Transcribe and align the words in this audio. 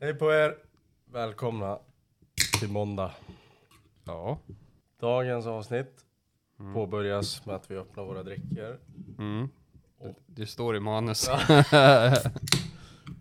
Hej 0.00 0.14
på 0.14 0.32
er! 0.32 0.56
Välkomna 1.04 1.78
till 2.60 2.68
måndag. 2.68 3.12
Ja. 4.04 4.38
Dagens 5.00 5.46
avsnitt 5.46 6.04
påbörjas 6.74 7.46
med 7.46 7.54
att 7.54 7.70
vi 7.70 7.76
öppnar 7.76 8.04
våra 8.04 8.22
drycker. 8.22 8.78
Mm. 9.18 9.48
Det, 10.00 10.14
det 10.26 10.46
står 10.46 10.76
i 10.76 10.80
manus. 10.80 11.28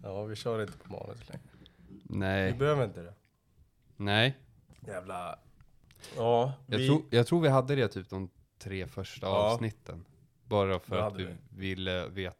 Ja, 0.03 0.23
vi 0.23 0.35
kör 0.35 0.61
inte 0.61 0.77
på 0.77 0.91
manus 0.91 1.29
längre. 1.29 1.41
Vi 1.87 2.17
Nej. 2.17 2.53
behöver 2.53 2.83
inte 2.85 3.01
det. 3.01 3.13
Nej. 3.97 4.37
Jävla... 4.87 5.39
Ja, 6.17 6.53
Jag, 6.67 6.77
vi... 6.77 6.87
tror, 6.87 7.01
jag 7.09 7.27
tror 7.27 7.41
vi 7.41 7.49
hade 7.49 7.75
det 7.75 7.87
typ 7.87 8.09
de 8.09 8.29
tre 8.59 8.87
första 8.87 9.27
Ja. 9.27 9.31
avsnitten. 9.51 10.05
Bara 10.43 10.79
för 10.79 10.95
att 10.97 11.03
hade 11.03 11.23
vi 11.25 11.35
ville 11.49 12.07
veta. 12.07 12.35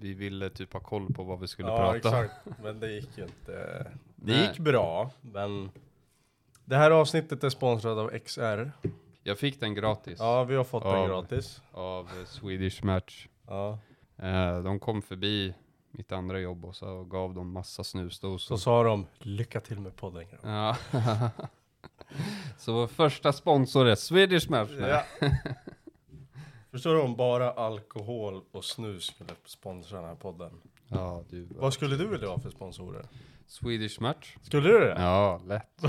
Vi 0.00 0.14
ville 0.14 0.50
typ 0.50 0.72
ha 0.72 0.80
koll 0.80 1.12
på 1.12 1.22
vad 1.22 1.40
vi 1.40 1.48
skulle 1.48 1.68
ja, 1.68 1.76
prata 1.76 1.96
exakt. 1.96 2.34
Men 2.62 2.80
det 2.80 2.92
gick 2.92 3.18
ju 3.18 3.24
inte. 3.24 3.52
Det 4.16 4.32
Nej. 4.32 4.46
gick 4.46 4.58
bra, 4.58 5.10
men... 5.20 5.70
Det 6.64 6.76
här 6.76 6.90
avsnittet 6.90 7.44
är 7.44 7.48
sponsrat 7.48 7.98
av 7.98 8.18
XR. 8.18 8.70
Jag 9.22 9.38
fick 9.38 9.60
den 9.60 9.74
gratis. 9.74 10.16
Ja, 10.18 10.44
vi 10.44 10.56
har 10.56 10.64
fått 10.64 10.82
den 10.82 10.92
Av- 10.92 11.08
gratis. 11.08 11.62
Av 11.72 12.08
Swedish 12.26 12.84
Match. 12.84 13.28
Ja. 13.46 13.78
Eh, 14.16 14.62
de 14.62 14.80
kom 14.80 15.02
förbi 15.02 15.54
mitt 15.90 16.12
andra 16.12 16.40
jobb 16.40 16.64
och 16.64 16.76
så 16.76 17.04
gav 17.04 17.34
de 17.34 17.52
massa 17.52 17.84
snusdosor. 17.84 18.56
Så 18.56 18.58
sa 18.60 18.82
de, 18.82 19.06
lycka 19.18 19.60
till 19.60 19.80
med 19.80 19.96
podden. 19.96 20.24
Ja. 20.42 20.76
så 22.58 22.72
vår 22.72 22.86
första 22.86 23.32
sponsor 23.32 23.86
är 23.88 23.94
Swedish 23.94 24.50
Match. 24.50 24.70
Ja. 24.80 25.02
Förstår 26.70 26.94
du 26.94 27.00
om 27.00 27.16
bara 27.16 27.50
alkohol 27.50 28.42
och 28.52 28.64
snus 28.64 29.04
skulle 29.04 29.30
sponsra 29.44 30.00
den 30.00 30.08
här 30.08 30.14
podden? 30.16 30.60
Ja, 30.88 31.24
du. 31.30 31.48
Vad 31.56 31.74
skulle 31.74 31.96
du 31.96 32.06
vilja 32.06 32.28
ha 32.28 32.38
för 32.38 32.50
sponsorer? 32.50 33.06
Swedish 33.46 34.00
Match. 34.00 34.36
Skulle 34.42 34.68
du 34.68 34.80
det? 34.80 34.94
Ja, 34.98 35.40
lätt. 35.46 35.82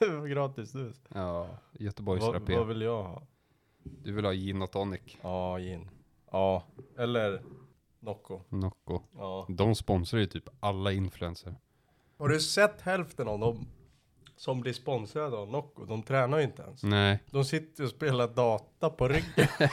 Gratis 0.30 0.70
snus. 0.70 1.00
Ja, 1.08 1.48
Göteborgsrapé. 1.72 2.56
vad 2.56 2.66
vill 2.66 2.82
jag 2.82 3.02
ha? 3.02 3.22
Du 3.82 4.12
vill 4.12 4.24
ha 4.24 4.32
gin 4.32 4.62
och 4.62 4.70
tonic. 4.70 5.00
Ja, 5.22 5.58
gin. 5.58 5.90
Ja, 6.30 6.64
eller 6.98 7.42
Nocco. 8.00 8.40
Nocco. 8.48 9.00
Ja. 9.16 9.46
De 9.48 9.74
sponsrar 9.74 10.20
ju 10.20 10.26
typ 10.26 10.48
alla 10.60 10.92
influencers. 10.92 11.54
Har 12.18 12.28
du 12.28 12.40
sett 12.40 12.80
hälften 12.80 13.28
av 13.28 13.38
dem 13.38 13.66
som 14.40 14.60
blir 14.60 14.72
sponsrade 14.72 15.36
av 15.36 15.50
Nocco? 15.50 15.84
De 15.84 16.02
tränar 16.02 16.38
ju 16.38 16.44
inte 16.44 16.62
ens. 16.62 16.82
Nej. 16.82 17.18
De 17.30 17.44
sitter 17.44 17.84
och 17.84 17.90
spelar 17.90 18.28
data 18.28 18.90
på 18.90 19.08
ryggen. 19.08 19.48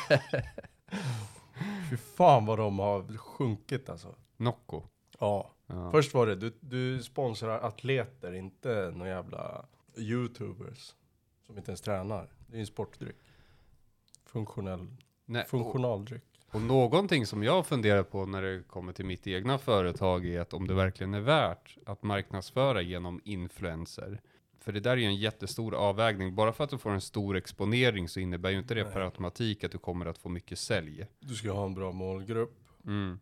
Fy 1.90 1.98
fan 1.98 2.46
vad 2.46 2.60
de 2.60 2.80
har 2.80 3.18
sjunkit 3.18 3.90
alltså. 3.90 4.16
Nocco. 4.38 4.84
Ja. 5.20 5.52
Ja. 5.68 5.92
Först 5.92 6.14
var 6.14 6.28
det, 6.28 6.36
du, 6.36 6.58
du 6.60 7.04
sponsrar 7.04 7.60
atleter, 7.60 8.34
inte 8.34 8.92
några 8.96 9.12
jävla 9.12 9.66
youtubers. 9.98 10.96
Som 11.46 11.58
inte 11.58 11.72
ens 11.72 11.82
tränar. 11.82 12.30
Det 12.48 12.54
är 12.54 12.58
ju 12.58 12.62
en 12.62 12.68
sportdryck. 12.68 13.18
Funktionell, 14.26 14.88
Nej, 15.26 15.42
och, 15.42 15.50
funktionaldryck. 15.50 16.24
och 16.52 16.62
någonting 16.62 17.26
som 17.26 17.44
jag 17.44 17.68
funderar 17.68 18.04
på 18.04 18.26
när 18.26 18.42
det 18.42 18.64
kommer 18.68 18.94
till 18.94 19.06
mitt 19.06 19.28
egna 19.28 19.58
företag 19.58 20.26
är 20.26 20.42
att 20.42 20.54
om 20.54 20.68
det 20.68 20.74
verkligen 20.74 21.14
är 21.14 21.22
värt 21.22 21.78
att 21.86 22.04
marknadsföra 22.04 22.82
genom 22.82 23.22
influencer. 23.24 24.22
För 24.68 24.74
det 24.74 24.80
där 24.80 24.92
är 24.92 24.98
ju 24.98 25.06
en 25.06 25.16
jättestor 25.16 25.76
avvägning. 25.76 26.36
Bara 26.36 26.54
för 26.54 26.64
att 26.64 26.70
du 26.70 26.78
får 26.78 26.90
en 26.92 27.02
stor 27.02 27.38
exponering 27.38 28.08
så 28.10 28.20
innebär 28.20 28.50
ju 28.50 28.58
inte 28.58 28.74
det 28.76 28.84
per 28.84 28.96
Nej. 28.96 29.04
automatik 29.04 29.64
att 29.64 29.72
du 29.72 29.78
kommer 29.78 30.06
att 30.06 30.18
få 30.18 30.30
mycket 30.30 30.60
sälj. 30.60 31.06
Du 31.20 31.36
ska 31.36 31.52
ha 31.52 31.66
en 31.66 31.74
bra 31.74 31.92
målgrupp. 31.92 32.58
Mm. 32.86 33.20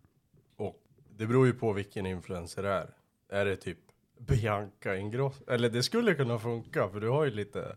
Och 0.55 0.83
det 1.17 1.25
beror 1.25 1.45
ju 1.45 1.53
på 1.53 1.73
vilken 1.73 2.05
influencer 2.05 2.63
det 2.63 2.69
är. 2.69 2.89
Är 3.29 3.45
det 3.45 3.55
typ 3.55 3.77
Bianca 4.19 4.95
Ingrosso? 4.97 5.43
Eller 5.51 5.69
det 5.69 5.83
skulle 5.83 6.13
kunna 6.15 6.39
funka 6.39 6.89
för 6.89 6.99
du 6.99 7.09
har 7.09 7.25
ju 7.25 7.31
lite 7.31 7.75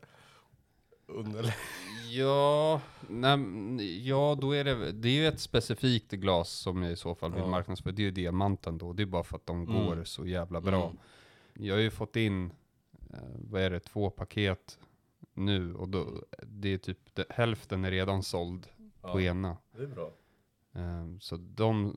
underläge. 1.07 1.55
Ja, 2.11 2.81
nej, 3.09 4.09
ja, 4.09 4.39
då 4.41 4.53
är 4.57 4.65
det, 4.65 4.93
det 4.93 5.09
är 5.09 5.13
ju 5.13 5.27
ett 5.27 5.41
specifikt 5.41 6.11
glas 6.13 6.51
som 6.51 6.83
jag 6.83 6.93
i 6.93 6.97
så 6.97 7.15
fall 7.15 7.33
vill 7.33 7.43
Ja. 7.43 7.49
marknadsföra. 7.49 7.93
Det 7.93 8.03
är 8.03 8.05
ju 8.05 8.11
diamanten 8.11 8.79
då. 8.79 8.93
Det 8.93 9.03
är 9.03 9.07
bara 9.07 9.25
för 9.25 9.37
att 9.37 9.47
de 9.47 9.63
Mm. 9.63 9.75
går 9.87 10.05
så 10.05 10.27
jävla 10.27 10.61
bra. 10.61 10.85
Mm. 10.85 10.97
Jag 11.67 11.75
har 11.75 11.81
ju 11.81 11.91
fått 11.91 12.17
in, 12.17 12.53
vad 13.39 13.63
är 13.63 13.71
det, 13.71 13.81
två 13.81 14.11
paket 14.11 14.79
nu 15.35 15.75
och 15.75 15.89
då, 15.89 16.23
det 16.43 16.75
är 16.75 16.79
typ 16.79 16.99
det, 17.15 17.25
hälften 17.31 17.85
är 17.85 17.91
redan 17.91 18.23
såld 18.23 18.67
på 19.01 19.21
Ja, 19.21 19.31
ena. 19.31 19.57
det 19.77 19.83
är 19.83 19.87
bra. 19.87 20.11
Eh, 20.75 21.07
så 21.21 21.37
de, 21.37 21.95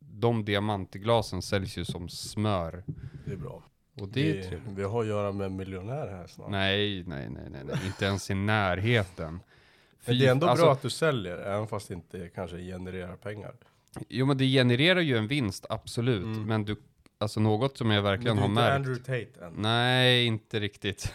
de 0.00 0.44
diamantglasen 0.44 1.42
säljs 1.42 1.78
ju 1.78 1.84
som 1.84 2.08
smör. 2.08 2.84
Det 3.26 3.32
är 3.32 3.36
bra. 3.36 3.62
Och 4.00 4.08
det 4.08 4.30
är 4.30 4.34
vi, 4.36 4.42
trevligt. 4.42 4.72
vi 4.78 4.82
har 4.82 5.00
att 5.00 5.06
göra 5.08 5.32
med 5.32 5.46
en 5.46 5.56
miljonär 5.56 6.06
här 6.08 6.26
snart. 6.26 6.50
Nej, 6.50 7.04
nej, 7.06 7.30
nej, 7.30 7.50
nej, 7.50 7.62
nej, 7.64 7.76
inte 7.86 8.04
ens 8.04 8.30
i 8.30 8.34
närheten. 8.34 9.32
Men 10.06 10.14
Fy- 10.14 10.18
det 10.20 10.26
är 10.26 10.30
ändå 10.30 10.46
alltså- 10.46 10.64
bra 10.64 10.72
att 10.72 10.82
du 10.82 10.90
säljer, 10.90 11.38
även 11.38 11.66
fast 11.66 11.88
det 11.88 11.94
inte 11.94 12.28
kanske 12.34 12.56
genererar 12.58 13.16
pengar. 13.16 13.54
Jo 14.08 14.26
men 14.26 14.38
det 14.38 14.44
genererar 14.44 15.00
ju 15.00 15.16
en 15.16 15.26
vinst, 15.26 15.66
absolut. 15.68 16.24
Mm. 16.24 16.46
Men 16.46 16.64
du, 16.64 16.76
alltså 17.18 17.40
något 17.40 17.78
som 17.78 17.90
jag 17.90 18.02
verkligen 18.02 18.36
Men 18.36 18.42
har 18.42 18.48
märkt. 18.50 18.74
Andrew 18.74 19.04
Tate 19.04 19.44
än. 19.46 19.52
Nej, 19.56 20.24
inte 20.26 20.60
riktigt. 20.60 21.14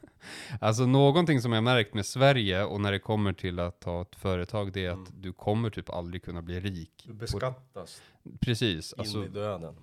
alltså 0.60 0.86
någonting 0.86 1.40
som 1.40 1.52
jag 1.52 1.64
märkt 1.64 1.94
med 1.94 2.06
Sverige 2.06 2.64
och 2.64 2.80
när 2.80 2.92
det 2.92 2.98
kommer 2.98 3.32
till 3.32 3.58
att 3.58 3.84
ha 3.84 4.02
ett 4.02 4.16
företag, 4.16 4.72
det 4.72 4.84
är 4.86 4.90
Mm. 4.90 5.02
att 5.02 5.22
du 5.22 5.32
kommer 5.32 5.70
typ 5.70 5.90
aldrig 5.90 6.22
kunna 6.24 6.42
bli 6.42 6.60
rik. 6.60 7.04
Du 7.06 7.12
beskattas 7.12 8.02
Precis, 8.40 8.92
in 8.92 9.00
alltså 9.00 9.24
i 9.24 9.28
döden. 9.28 9.74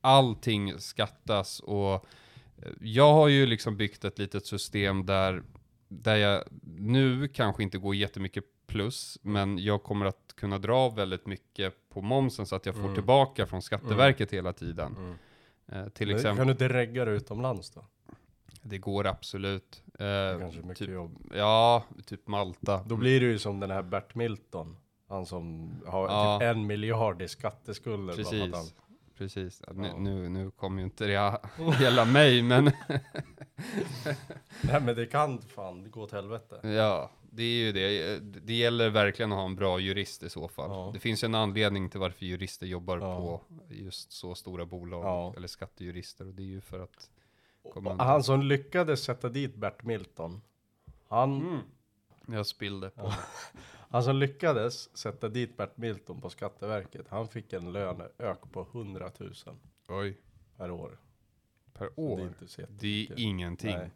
allting 0.00 0.78
skattas 0.78 1.60
och 1.60 1.94
eh, 1.94 2.02
jag 2.80 3.12
har 3.12 3.28
ju 3.28 3.46
liksom 3.46 3.76
byggt 3.76 4.04
ett 4.04 4.18
litet 4.18 4.46
system 4.46 5.06
där, 5.06 5.42
där 5.88 6.16
jag 6.16 6.44
nu 6.78 7.28
kanske 7.28 7.62
inte 7.62 7.78
går 7.78 7.94
jättemycket 7.94 8.44
plus, 8.66 9.18
men 9.22 9.58
jag 9.58 9.82
kommer 9.82 10.06
att 10.06 10.32
kunna 10.36 10.58
dra 10.58 10.88
väldigt 10.88 11.26
mycket 11.26 11.74
på 11.90 12.00
momsen 12.02 12.46
så 12.46 12.56
att 12.56 12.66
jag 12.66 12.74
får 12.74 12.82
Mm. 12.82 12.94
tillbaka 12.94 13.46
från 13.46 13.62
Skatteverket 13.62 14.30
hela 14.32 14.52
tiden. 14.52 14.96
Mm. 14.96 15.14
Eh, 15.68 15.88
till 15.88 16.06
Men 16.06 16.16
exempel, 16.16 16.36
Kan 16.36 16.46
du 16.46 16.52
inte 16.52 16.68
regga 16.68 17.04
det 17.04 17.10
utomlands 17.10 17.70
då? 17.70 17.84
det 18.62 18.78
går 18.78 19.06
absolut. 19.06 19.82
Det 19.98 20.04
Eh, 20.34 20.40
kanske 20.40 20.60
är 20.60 20.62
mycket 20.62 20.78
typ, 20.78 20.90
jobb. 20.90 21.18
ja, 21.34 21.84
typ 22.06 22.26
Malta. 22.28 22.82
Då 22.86 22.96
blir 22.96 23.20
det 23.20 23.26
ju 23.26 23.38
som 23.38 23.60
den 23.60 23.70
här 23.70 23.82
Bert 23.82 24.14
Milton. 24.14 24.76
Han 25.08 25.26
som 25.26 25.70
har 25.86 26.08
Ja. 26.08 26.38
typ 26.40 26.46
en 26.48 26.66
miljard 26.66 27.22
i 27.22 27.28
skatteskulder. 27.28 28.14
han- 28.14 28.50
Precis. 28.52 28.74
Precis. 29.18 29.62
Ja, 29.66 29.72
Nu, 29.72 29.92
nu, 29.98 30.28
nu 30.28 30.50
kommer 30.50 30.78
ju 30.78 30.84
inte 30.84 31.06
det 31.06 31.38
gälla 31.80 32.04
mig, 32.04 32.42
men 32.42 32.64
Nej 34.60 34.80
men 34.80 34.96
det 34.96 35.06
kan 35.06 35.38
fan 35.42 35.90
gå 35.90 36.02
åt 36.02 36.12
helvete. 36.12 36.68
Ja, 36.68 37.10
det 37.36 37.42
är 37.42 37.64
ju 37.66 37.72
det. 37.72 38.18
Det 38.20 38.54
gäller 38.54 38.90
verkligen 38.90 39.32
att 39.32 39.38
ha 39.38 39.44
en 39.46 39.54
bra 39.56 39.78
jurist 39.80 40.22
i 40.22 40.30
så 40.30 40.48
fall. 40.48 40.70
Ja. 40.70 40.90
Det 40.94 41.00
finns 41.00 41.24
ju 41.24 41.26
en 41.26 41.34
anledning 41.34 41.90
till 41.90 42.00
varför 42.00 42.26
jurister 42.26 42.66
jobbar 42.66 42.98
Ja. 42.98 43.16
på 43.16 43.42
just 43.74 44.12
så 44.12 44.34
stora 44.34 44.66
bolag, 44.66 45.04
Ja. 45.04 45.34
eller 45.36 45.48
skattejurister. 45.48 46.26
Och 46.26 46.34
det 46.34 46.42
är 46.42 46.46
ju 46.46 46.60
för 46.60 46.80
att... 46.80 47.10
Han 47.98 48.22
som 48.22 48.42
lyckades 48.42 49.02
sätta 49.04 49.28
dit 49.28 49.54
Bert 49.54 49.82
Milton. 49.82 50.40
Han, 51.08 51.36
Mm. 51.42 51.60
Jag 52.38 52.46
spillde 52.46 52.90
på. 52.90 53.12
han 53.90 54.02
som 54.04 54.16
lyckades 54.16 54.96
sätta 54.96 55.28
dit 55.28 55.56
Bert 55.56 55.76
Milton 55.76 56.20
på 56.20 56.30
Skatteverket. 56.30 57.06
Han 57.08 57.28
fick 57.28 57.52
en 57.52 57.72
löneök 57.72 58.52
på 58.52 58.66
100 58.72 59.10
000 59.18 59.32
Oj, 59.88 60.16
per 60.56 60.70
år. 60.70 60.98
per 61.72 61.84
Det 61.84 62.02
är 62.02 62.04
år. 62.12 62.20
inte 62.20 62.48
så 62.48 62.62
Det 62.68 63.08
är 63.10 63.20
ingenting. 63.20 63.76
Nej. 63.76 63.90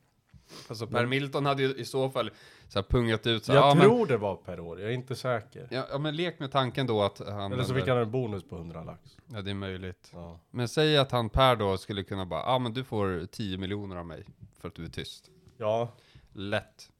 Alltså 0.69 0.86
Per 0.86 1.00
Men- 1.00 1.09
Milton 1.09 1.47
hade 1.47 1.62
ju 1.62 1.75
i 1.75 1.84
så 1.84 2.10
fall 2.10 2.31
så 2.69 2.78
här 2.78 2.86
pungat 2.88 3.26
ut 3.26 3.44
så 3.44 3.53
Jag 3.53 3.62
här, 3.62 3.69
ja, 3.76 3.82
tror 3.82 4.06
det 4.06 4.16
var 4.16 4.36
per 4.36 4.60
år, 4.60 4.81
jag 4.81 4.91
är 4.91 4.94
inte 4.94 5.16
säker. 5.16 5.66
Men, 5.70 5.78
ja, 5.78 5.86
ja, 5.91 5.98
men 5.98 6.16
lek 6.16 6.38
med 6.38 6.53
tanken 6.53 6.86
då 6.86 7.03
att 7.03 7.19
han... 7.28 7.53
Eller 7.53 7.64
så 7.64 7.75
fick 7.75 7.88
han 7.88 7.98
en 7.98 8.10
bonus 8.10 8.42
på 8.48 8.56
100 8.56 8.84
lax. 8.84 9.16
Ja, 9.32 9.42
det 9.42 9.50
är 9.50 9.54
möjligt. 9.54 10.10
Ja. 10.14 10.41
Men 10.50 10.69
säg 10.69 10.98
att 10.98 11.12
han 11.12 11.31
Per 11.31 11.56
då 11.56 11.76
skulle 11.78 12.03
kunna 12.03 12.26
bara, 12.26 12.41
ja 12.41 12.58
men 12.58 12.72
du 12.72 12.84
får 12.84 13.26
10 13.26 13.58
miljoner 13.58 13.96
av 13.96 14.06
mig 14.06 14.25
för 14.61 14.69
att 14.69 14.75
du 14.75 14.84
är 14.84 14.88
tyst. 14.88 15.31
ja. 15.56 15.93
Lätt. 16.32 16.90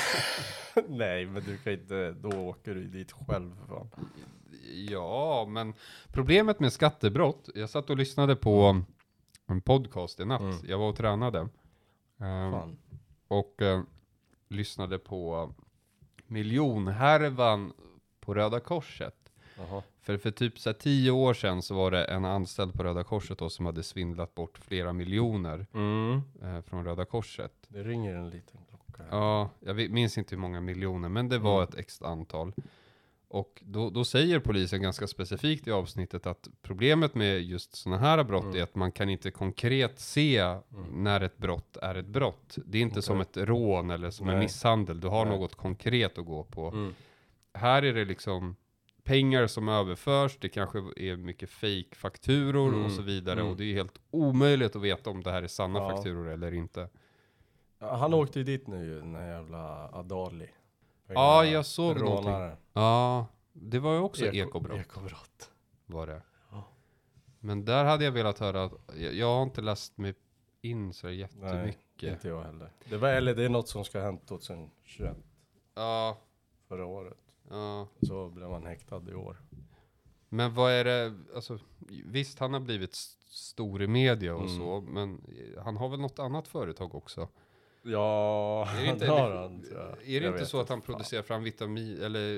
Nej, 0.88 1.26
men 1.26 1.42
du 1.44 1.58
kan 1.58 1.72
inte, 1.72 2.12
då 2.12 2.28
åker 2.28 2.74
du 2.74 2.84
dit 2.84 3.12
själv 3.12 3.56
för 3.60 3.66
fan. 3.66 3.90
Ja, 4.90 5.46
men 5.48 5.74
problemet 6.12 6.60
med 6.60 6.72
skattebrott, 6.72 7.48
jag 7.54 7.70
satt 7.70 7.90
och 7.90 7.96
lyssnade 7.96 8.36
på 8.36 8.82
en 9.46 9.60
podcast 9.60 10.20
i 10.20 10.24
natt. 10.24 10.40
Mm. 10.40 10.56
Jag 10.64 10.78
var 10.78 10.88
och 10.88 10.96
tränade. 10.96 11.48
Ehm, 12.18 12.52
fan. 12.52 12.78
och 13.28 13.62
eh, 13.62 13.82
lyssnade 14.48 14.98
på 14.98 15.52
miljonhärvan 16.26 17.72
på 18.20 18.34
Röda 18.34 18.60
Korset. 18.60 19.14
Jaha. 19.58 19.82
För 20.00 20.18
för 20.18 20.30
typ 20.30 20.58
så 20.58 20.68
här 20.68 20.74
tio 20.74 21.10
år 21.10 21.34
sedan 21.34 21.62
så 21.62 21.74
var 21.74 21.90
det 21.90 22.04
en 22.04 22.24
anställd 22.24 22.74
på 22.74 22.82
Röda 22.84 23.04
Korset 23.04 23.38
då 23.38 23.50
som 23.50 23.66
hade 23.66 23.82
svindlat 23.82 24.34
bort 24.34 24.58
flera 24.58 24.92
miljoner 24.92 25.66
Mm. 25.74 26.22
eh, 26.42 26.60
från 26.62 26.84
Röda 26.84 27.04
Korset. 27.04 27.52
Det 27.68 27.82
ringer 27.82 28.14
en 28.14 28.30
liten 28.30 28.60
klocka. 28.68 29.04
Ja, 29.10 29.50
jag 29.60 29.90
minns 29.90 30.18
inte 30.18 30.34
hur 30.34 30.40
många 30.40 30.60
miljoner, 30.60 31.08
men 31.08 31.28
det 31.28 31.38
var 31.38 31.56
Mm. 31.62 31.68
ett 31.68 31.74
x 31.78 32.02
antal. 32.02 32.52
Och 33.36 33.62
då, 33.66 33.90
då 33.90 34.04
säger 34.04 34.40
polisen 34.40 34.82
ganska 34.82 35.06
specifikt 35.06 35.66
i 35.66 35.70
avsnittet 35.72 36.26
att 36.26 36.48
problemet 36.62 37.14
med 37.14 37.42
just 37.42 37.74
sådana 37.76 37.98
här 38.02 38.24
brott 38.24 38.44
Mm. 38.44 38.56
är 38.56 38.62
att 38.62 38.74
man 38.74 38.92
kan 38.92 39.08
inte 39.10 39.30
konkret 39.30 40.00
se 40.00 40.58
när 40.92 41.20
ett 41.20 41.38
brott 41.38 41.76
är 41.76 41.94
ett 41.94 42.06
brott. 42.06 42.58
Det 42.66 42.78
är 42.78 42.82
inte 42.82 42.92
Okej. 42.94 43.02
som 43.02 43.20
ett 43.20 43.36
rån 43.36 43.90
eller 43.90 44.10
som 44.10 44.28
en 44.28 44.34
Nej. 44.34 44.42
misshandel. 44.44 45.00
Du 45.00 45.08
har 45.08 45.24
Nej. 45.24 45.38
något 45.38 45.54
konkret 45.54 46.18
att 46.18 46.24
gå 46.26 46.44
på. 46.44 46.68
Mm. 46.68 46.94
Här 47.54 47.82
är 47.82 47.94
det 47.94 48.04
liksom 48.04 48.56
pengar 49.04 49.46
som 49.46 49.68
överförs, 49.68 50.36
det 50.40 50.48
kanske 50.48 50.78
är 50.96 51.16
mycket 51.16 51.50
fake-fakturor 51.50 52.68
Mm. 52.68 52.84
och 52.84 52.90
så 52.92 53.02
vidare. 53.02 53.40
Mm. 53.40 53.50
Och 53.52 53.56
det 53.56 53.64
är 53.64 53.74
helt 53.74 53.98
omöjligt 54.10 54.76
att 54.76 54.82
veta 54.82 55.10
om 55.10 55.22
det 55.22 55.30
här 55.30 55.42
är 55.42 55.46
sanna 55.48 55.78
Ja. 55.78 55.90
fakturor 55.90 56.28
eller 56.28 56.54
inte. 56.54 56.88
Han 57.78 58.14
åkte 58.14 58.38
ju 58.38 58.44
dit 58.44 58.66
nu 58.66 58.84
ju, 58.84 59.00
den 59.00 59.14
här 59.14 59.28
jävla 59.32 59.88
Adali. 59.92 60.48
Ja, 61.06 61.44
jag 61.44 61.66
såg 61.66 62.00
någonting. 62.00 62.32
Rånare. 62.32 62.56
Ja, 62.72 63.26
det 63.52 63.78
var 63.78 63.92
ju 63.92 63.98
också 64.00 64.24
Eko- 64.24 64.48
ekobrott. 64.48 64.80
Ekobrott. 64.80 65.50
var 65.86 66.06
det. 66.06 66.22
Ja. 66.50 66.64
Men 67.40 67.64
där 67.64 67.84
hade 67.84 68.04
jag 68.04 68.12
velat 68.12 68.38
höra, 68.38 68.64
att- 68.64 68.72
jag, 68.96 69.14
jag 69.14 69.26
har 69.36 69.42
inte 69.42 69.60
läst 69.60 69.98
mig 69.98 70.14
in 70.62 70.92
så 70.92 71.06
Nej, 71.06 71.16
jättemycket. 71.16 72.12
inte 72.12 72.28
jag 72.28 72.42
heller. 72.42 72.72
Det 72.88 72.96
var, 72.96 73.08
eller 73.08 73.34
det 73.34 73.44
är 73.44 73.48
något 73.48 73.68
som 73.68 73.84
ska 73.84 73.98
ha 73.98 74.04
hänt 74.06 74.26
2021, 74.26 75.16
Ja, 75.74 76.18
förra 76.68 76.86
året. 76.86 77.18
ja. 77.50 77.88
Så 78.02 78.28
blev 78.28 78.48
man 78.50 78.66
häktad 78.66 79.02
i 79.10 79.14
år. 79.14 79.42
Men 80.28 80.54
vad 80.54 80.72
är 80.72 80.84
det, 80.84 81.14
alltså 81.34 81.58
visst 82.04 82.38
han 82.38 82.52
har 82.52 82.60
blivit 82.60 82.94
stor 83.30 83.82
i 83.82 83.86
media 83.86 84.34
och 84.34 84.40
Mm. 84.48 84.58
så, 84.58 84.80
men 84.80 85.20
han 85.64 85.76
har 85.76 85.88
väl 85.88 86.00
något 86.00 86.18
annat 86.18 86.48
företag 86.48 86.94
också? 86.94 87.28
Ja, 87.88 88.68
Är 88.78 88.82
det 88.82 88.86
inte, 88.90 89.06
har 89.06 89.30
han, 89.36 89.62
tror 89.62 89.80
jag. 89.80 89.88
är 90.08 90.20
det 90.20 90.26
Jag 90.26 90.34
inte 90.34 90.46
så 90.46 90.60
att 90.60 90.68
han 90.68 90.82
fan. 90.82 90.86
producerar 90.86 91.22
fram 91.22 91.42
vitamin, 91.42 92.02
eller 92.02 92.34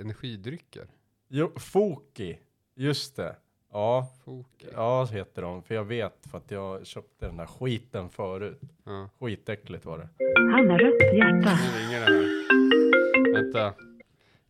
energidrycker? 0.00 0.86
Jo, 1.28 1.52
Foki. 1.56 2.38
Just 2.74 3.16
det. 3.16 3.36
Ja, 3.72 4.08
Foki. 4.24 4.66
ja 4.72 5.04
heter 5.04 5.42
de. 5.42 5.62
För 5.62 5.74
jag 5.74 5.84
vet 5.84 6.26
för 6.30 6.38
att 6.38 6.50
jag 6.50 6.86
köpte 6.86 7.26
den 7.26 7.36
där 7.36 7.46
skiten 7.46 8.10
förut. 8.10 8.60
Ja. 8.84 9.08
Skitäckligt 9.20 9.84
var 9.84 9.98
det. 9.98 10.08
Han 10.52 10.70
har 10.70 10.78
rött 10.78 11.14
hjärta. 11.14 11.58
Nu 11.62 11.78
ringer 11.84 12.00
det 12.00 12.06
här. 12.06 13.42
Vänta. 13.42 13.74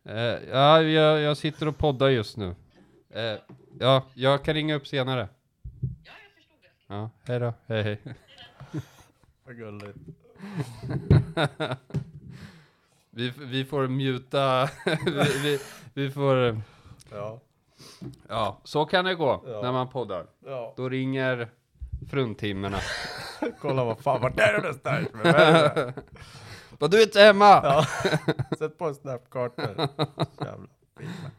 Eh, 0.03 0.49
ja, 0.51 0.81
jag, 0.81 1.21
jag 1.21 1.37
sitter 1.37 1.67
och 1.67 1.77
poddar 1.77 2.09
just 2.09 2.37
nu. 2.37 2.55
Eh, 3.09 3.39
ja, 3.79 4.05
jag 4.13 4.43
kan 4.43 4.53
ringa 4.53 4.75
upp 4.75 4.87
senare. 4.87 5.27
Ja, 5.81 6.11
jag 6.23 6.33
förstod 6.35 6.57
det. 6.61 6.93
Ja, 6.93 7.09
hej 7.23 7.39
då. 7.39 7.53
Hej, 7.65 7.83
hej. 7.83 7.99
Vad 9.45 9.57
gulligt. 9.57 9.97
Vi, 13.09 13.29
vi 13.37 13.65
får 13.65 13.87
muta, 13.87 14.69
vi, 15.05 15.39
vi, 15.43 15.59
vi 15.93 16.11
får, 16.11 16.61
Ja. 17.11 17.39
ja, 18.29 18.59
så 18.63 18.85
kan 18.85 19.05
det 19.05 19.15
gå 19.15 19.43
Ja. 19.47 19.61
när 19.61 19.71
man 19.71 19.89
poddar. 19.89 20.25
ja. 20.45 20.73
Då 20.77 20.89
ringer 20.89 21.49
fruntimmerna. 22.09 22.77
Kolla 23.61 23.83
vad 23.83 23.99
fan, 23.99 24.21
vart 24.21 24.39
är 24.39 24.53
du 24.53 24.57
någonstans? 24.61 25.07
Vad 26.79 26.91
du 26.91 26.99
är 26.99 27.03
inte 27.03 27.19
hemma! 27.21 27.45
Ja. 27.63 27.85
Sätt 28.57 28.77
på 28.77 28.85
en 28.87 28.95
pinne. 30.97 31.31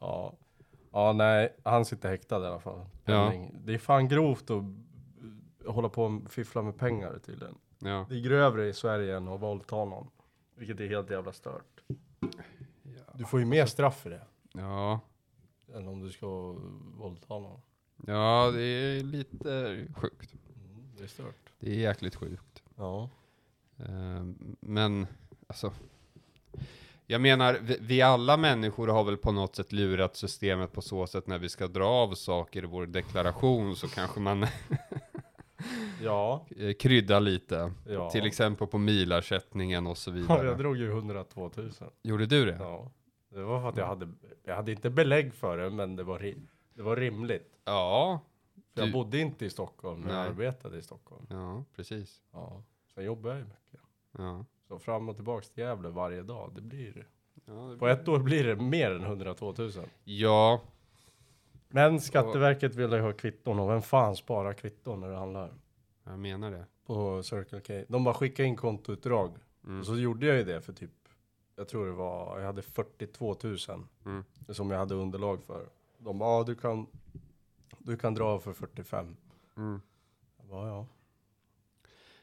Ja. 0.00 0.32
Ja, 0.92 1.12
nej, 1.12 1.56
han 1.64 1.84
sitter 1.84 2.08
häktad 2.08 2.42
i 2.44 2.46
alla 2.46 2.60
fall. 2.60 2.86
Ja. 3.04 3.32
Det 3.64 3.74
är 3.74 3.78
fan 3.78 4.08
grovt 4.08 4.50
att 4.50 4.62
hålla 5.66 5.88
på 5.88 6.04
och 6.04 6.30
fiffla 6.30 6.62
med 6.62 6.76
pengar 6.78 7.18
tydligen. 7.26 7.54
Ja. 7.78 8.06
Det 8.08 8.14
är 8.16 8.20
grövre 8.20 8.68
i 8.68 8.72
Sverige 8.72 9.16
än 9.16 9.28
att 9.28 9.40
våldta 9.40 9.76
någon. 9.84 10.10
Vilket 10.54 10.80
är 10.80 10.88
helt 10.88 11.10
jävla 11.10 11.32
stört. 11.32 11.80
Du 13.14 13.24
får 13.24 13.40
ju 13.40 13.46
mer 13.46 13.66
straff 13.66 14.00
för 14.02 14.10
det. 14.10 14.22
ja, 14.52 15.00
Än 15.74 15.88
om 15.88 16.00
du 16.00 16.10
ska 16.10 16.26
våldta 16.98 17.38
någon. 17.38 17.60
ja, 18.06 18.50
det 18.54 18.62
är 18.62 19.02
lite 19.02 19.86
sjukt. 19.96 20.34
Mm, 20.34 20.92
det 20.98 21.02
är 21.04 21.08
stört. 21.08 21.52
Det 21.60 21.70
är 21.70 21.74
jäkligt 21.74 22.14
sjukt. 22.14 22.62
Ja. 22.76 23.08
Eh, 23.78 24.24
Men 24.60 25.06
alltså, 25.46 25.72
jag 27.06 27.20
menar, 27.20 27.58
vi, 27.62 27.76
vi 27.80 28.02
alla 28.02 28.36
människor 28.36 28.88
har 28.88 29.04
väl 29.04 29.16
på 29.16 29.32
något 29.32 29.56
sätt 29.56 29.72
lurat 29.72 30.16
systemet 30.16 30.72
på 30.72 30.82
så 30.82 31.06
sätt 31.06 31.26
när 31.26 31.38
vi 31.38 31.48
ska 31.48 31.68
dra 31.68 31.86
av 31.88 32.14
saker 32.14 32.62
i 32.62 32.66
vår 32.66 32.86
deklaration 32.86 33.76
så 33.76 33.88
kanske 33.88 34.20
man 34.20 34.46
Ja. 36.02 36.46
eh, 36.56 36.72
kryddar 36.72 37.20
lite. 37.20 37.72
ja. 37.88 38.10
Till 38.10 38.26
exempel 38.26 38.66
på 38.66 38.78
milersättningen 38.78 39.86
och 39.86 39.98
så 39.98 40.10
Ja, 40.10 40.14
vidare. 40.14 40.46
jag 40.46 40.58
drog 40.58 40.76
ju 40.76 40.90
102 40.90 41.50
000. 41.56 41.70
Gjorde 42.02 42.26
du 42.26 42.44
det? 42.46 42.56
Ja. 42.60 42.90
Det 43.28 43.42
var 43.42 43.60
för 43.60 43.68
att 43.68 43.76
jag 43.76 43.86
hade, 43.86 44.08
jag 44.44 44.56
hade 44.56 44.72
inte 44.72 44.90
belägg 44.90 45.34
för 45.34 45.58
det, 45.58 45.70
men 45.70 45.96
det 45.96 46.02
var, 46.02 46.18
ri- 46.18 46.46
det 46.74 46.82
var 46.82 46.96
rimligt. 46.96 47.52
Ja, 47.64 48.20
För 48.74 48.80
jag 48.80 48.88
Du- 48.88 48.92
bodde 48.92 49.18
inte 49.18 49.44
i 49.46 49.50
Stockholm, 49.50 50.00
men 50.00 50.14
jag 50.16 50.26
arbetade 50.26 50.78
i 50.78 50.82
Stockholm. 50.82 51.26
ja, 51.30 51.64
precis. 51.76 52.22
Ja. 52.32 52.62
Sen 52.94 53.04
jobbade 53.04 53.34
jag 53.34 53.38
ju 53.38 53.44
mycket. 53.44 53.80
Ja. 54.18 54.44
Så 54.68 54.78
fram 54.78 55.08
och 55.08 55.14
tillbaks 55.14 55.50
till 55.50 55.62
Gävle 55.64 55.88
varje 55.88 56.22
dag, 56.22 56.52
det 56.54 56.60
blir... 56.60 57.06
Ja, 57.44 57.52
det 57.52 57.76
På 57.78 57.88
ett 57.88 58.08
år 58.08 58.18
blir 58.18 58.44
det 58.44 58.56
mer 58.56 58.90
än 58.90 59.02
102 59.04 59.54
000. 59.58 59.70
ja, 60.04 60.60
Men 61.68 62.00
Skatteverket 62.00 62.74
vill 62.74 62.92
ju 62.92 63.00
ha 63.00 63.12
kvitton 63.12 63.58
och 63.60 63.70
vem 63.70 63.82
fan 63.82 64.16
sparar 64.16 64.52
kvitton 64.52 65.00
när 65.00 65.08
det 65.08 65.16
handlar? 65.16 65.50
Jag 66.10 66.18
menar 66.18 66.50
det. 66.50 66.64
På 66.86 67.22
Circle 67.22 67.60
K. 67.60 67.84
De 67.88 68.04
bara 68.04 68.14
skickade 68.14 68.48
in 68.48 68.56
kontoutdrag. 68.56 69.36
Mm. 69.66 69.80
Och 69.80 69.86
så 69.86 69.96
gjorde 69.96 70.26
jag 70.26 70.36
ju 70.36 70.44
det 70.44 70.60
för 70.60 70.72
typ, 70.72 70.90
jag 71.56 71.68
tror 71.68 71.86
det 71.86 71.92
var, 71.92 72.38
jag 72.38 72.46
hade 72.46 72.62
42 72.62 73.36
000 73.42 73.56
Mm. 74.06 74.24
som 74.48 74.70
jag 74.70 74.78
hade 74.78 74.94
underlag 74.94 75.42
för. 75.44 75.66
De 75.98 76.18
bara, 76.18 76.38
ja 76.38 76.44
du 76.44 76.54
kan, 76.54 76.86
du 77.78 77.96
kan 77.96 78.14
dra 78.14 78.38
för 78.40 78.52
45. 78.52 79.16
Mm. 79.56 79.80
Jag 80.38 80.46
bara, 80.46 80.68
ja. 80.68 80.86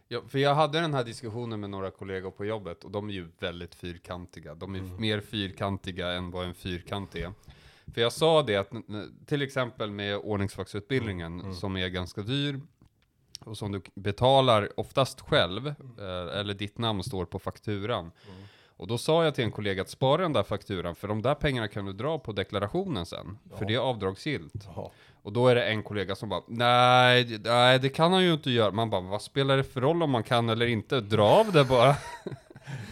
Ja, 0.07 0.21
för 0.27 0.39
jag 0.39 0.55
hade 0.55 0.79
den 0.79 0.93
här 0.93 1.03
diskussionen 1.03 1.59
med 1.59 1.69
några 1.69 1.91
kollegor 1.91 2.31
på 2.31 2.45
jobbet 2.45 2.83
och 2.83 2.91
de 2.91 3.09
är 3.09 3.13
ju 3.13 3.27
väldigt 3.39 3.75
fyrkantiga. 3.75 4.55
De 4.55 4.75
är 4.75 4.79
Mm. 4.79 5.01
mer 5.01 5.19
fyrkantiga 5.21 6.11
än 6.11 6.31
vad 6.31 6.45
en 6.45 6.53
fyrkant 6.53 7.15
är. 7.15 7.33
För 7.93 8.01
jag 8.01 8.13
sa 8.13 8.43
det 8.43 8.55
att 8.55 8.71
till 9.25 9.41
exempel 9.41 9.91
med 9.91 10.17
ordningsvaktsutbildningen 10.17 11.33
Mm, 11.33 11.45
mm. 11.45 11.53
som 11.55 11.77
är 11.77 11.87
ganska 11.87 12.21
dyr 12.21 12.61
och 13.47 13.57
som 13.57 13.71
du 13.71 13.81
betalar 13.95 14.69
oftast 14.79 15.21
själv, 15.21 15.67
eh, 15.67 16.39
eller 16.39 16.53
ditt 16.53 16.77
namn 16.77 17.03
står 17.03 17.25
på 17.25 17.39
fakturan. 17.39 17.99
Mm. 17.99 18.43
Och 18.77 18.87
då 18.87 18.97
sa 18.97 19.23
jag 19.23 19.35
till 19.35 19.43
en 19.43 19.51
kollega 19.51 19.81
att 19.81 19.89
spara 19.89 20.21
den 20.21 20.33
där 20.33 20.43
fakturan, 20.43 20.95
för 20.95 21.07
de 21.07 21.21
där 21.21 21.35
pengarna 21.35 21.67
kan 21.67 21.85
du 21.85 21.93
dra 21.93 22.19
på 22.19 22.31
deklarationen 22.31 23.05
sen. 23.05 23.37
För 23.49 23.61
Ja. 23.61 23.67
det 23.67 23.73
är 23.73 23.79
avdragsgillt. 23.79 24.67
Och 25.21 25.33
då 25.33 25.47
är 25.47 25.55
det 25.55 25.63
en 25.65 25.83
kollega 25.83 26.15
som 26.15 26.29
bara, 26.29 26.41
nej, 26.47 27.39
nej 27.43 27.79
det 27.79 27.89
kan 27.89 28.13
han 28.13 28.23
ju 28.23 28.33
inte 28.33 28.51
göra. 28.51 28.71
Man 28.71 28.89
bara, 28.89 29.01
vad 29.01 29.21
spelar 29.21 29.57
det 29.57 29.63
för 29.63 29.81
roll 29.81 30.03
om 30.03 30.11
man 30.11 30.23
kan 30.23 30.49
eller 30.49 30.65
inte? 30.65 31.01
Dra 31.01 31.23
av 31.27 31.51
det 31.51 31.63
bara. 31.63 31.95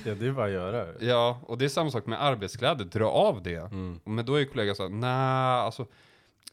Ja 0.06 0.15
det 0.15 0.27
är 0.27 0.32
bara 0.32 0.46
att 0.46 0.51
göra. 0.51 0.86
ja, 1.00 1.39
och 1.48 1.58
det 1.58 1.65
är 1.65 1.70
samma 1.70 1.91
sak 1.91 2.06
med 2.06 2.24
arbetskläder, 2.24 2.86
dra 2.86 3.06
av 3.10 3.44
det. 3.44 3.56
Mm. 3.72 4.00
Men 4.03 4.25
då 4.25 4.36
är 4.36 4.46
kollegan 4.46 4.75
så 4.75 4.84
här, 4.84 4.89
nej, 4.89 5.10
alltså 5.65 5.86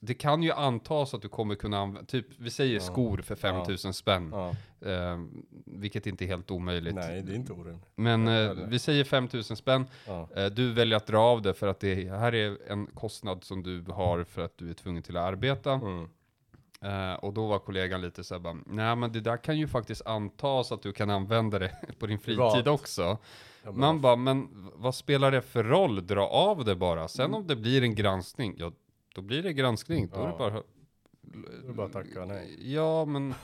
det 0.01 0.15
kan 0.15 0.43
ju 0.43 0.53
antas 0.53 1.15
att 1.15 1.23
du 1.23 1.29
kommer 1.29 1.55
kunna 1.55 1.79
använda, 1.79 2.07
typ 2.07 2.27
vi 2.39 2.51
säger 2.51 2.75
Ja. 2.75 2.81
skor 2.81 3.19
för 3.19 3.35
5000 3.35 3.93
spänn, 3.95 4.33
Ja. 4.35 4.51
eh, 4.91 5.19
vilket 5.67 6.07
inte 6.07 6.25
är 6.25 6.27
helt 6.27 6.51
omöjligt. 6.51 6.95
Nej 6.95 7.23
det 7.23 7.33
är 7.33 7.37
inte 7.37 7.53
orimligt. 7.53 7.87
Men 7.95 8.29
eh, 8.29 8.53
vi 8.69 8.79
säger 8.79 9.05
5000 9.05 9.57
spänn, 9.57 9.87
Ja. 10.07 10.29
eh, 10.37 10.47
du 10.47 10.73
väljer 10.73 10.97
att 10.97 11.07
dra 11.07 11.19
av 11.21 11.43
det 11.43 11.55
för 11.55 11.67
att 11.67 11.81
det 11.81 12.11
här 12.11 12.35
är 12.35 12.59
en 12.73 12.87
kostnad 12.87 13.45
som 13.45 13.63
du 13.63 13.85
har 13.93 14.25
för 14.25 14.43
att 14.45 14.59
du 14.59 14.71
är 14.71 14.75
tvungen 14.75 15.03
till 15.03 15.17
att 15.17 15.25
arbeta. 15.25 15.73
Mm. 15.73 16.09
Eh, 16.81 17.15
och 17.15 17.33
då 17.33 17.47
var 17.47 17.59
kollegan 17.59 18.01
lite 18.01 18.25
så 18.25 18.35
här 18.35 18.41
bara, 18.41 18.57
nej 18.67 18.97
men 18.97 19.13
det 19.13 19.21
där 19.21 19.37
kan 19.37 19.59
ju 19.59 19.69
faktiskt 19.69 20.07
antas 20.07 20.73
att 20.73 20.83
du 20.83 20.93
kan 20.93 21.11
använda 21.11 21.59
det 21.59 21.71
på 21.99 22.07
din 22.07 22.19
fritid 22.19 22.37
Privat. 22.55 22.67
också. 22.67 23.19
Ja, 23.65 23.73
Man 23.73 24.01
bara, 24.01 24.17
men 24.17 24.49
vad 24.75 24.95
spelar 24.95 25.31
det 25.31 25.43
för 25.43 25.65
roll? 25.65 26.07
Dra 26.07 26.27
av 26.29 26.65
det 26.65 26.75
bara. 26.77 27.09
Sen 27.09 27.35
om 27.35 27.47
det 27.47 27.57
blir 27.57 27.83
en 27.83 27.95
granskning, 27.95 28.55
ja 28.59 28.73
då 29.15 29.23
blir 29.23 29.43
det 29.43 29.53
granskning. 29.53 30.09
Då 30.15 30.21
är 30.21 30.27
det 30.27 30.29
Ja. 30.33 30.39
bara... 30.39 30.63
Det 31.63 31.69
är 31.69 31.73
bara 31.73 31.87
att 31.87 31.93
tacka 31.93 32.25
nej. 32.25 32.73
Ja 32.75 33.05
men, 33.05 33.35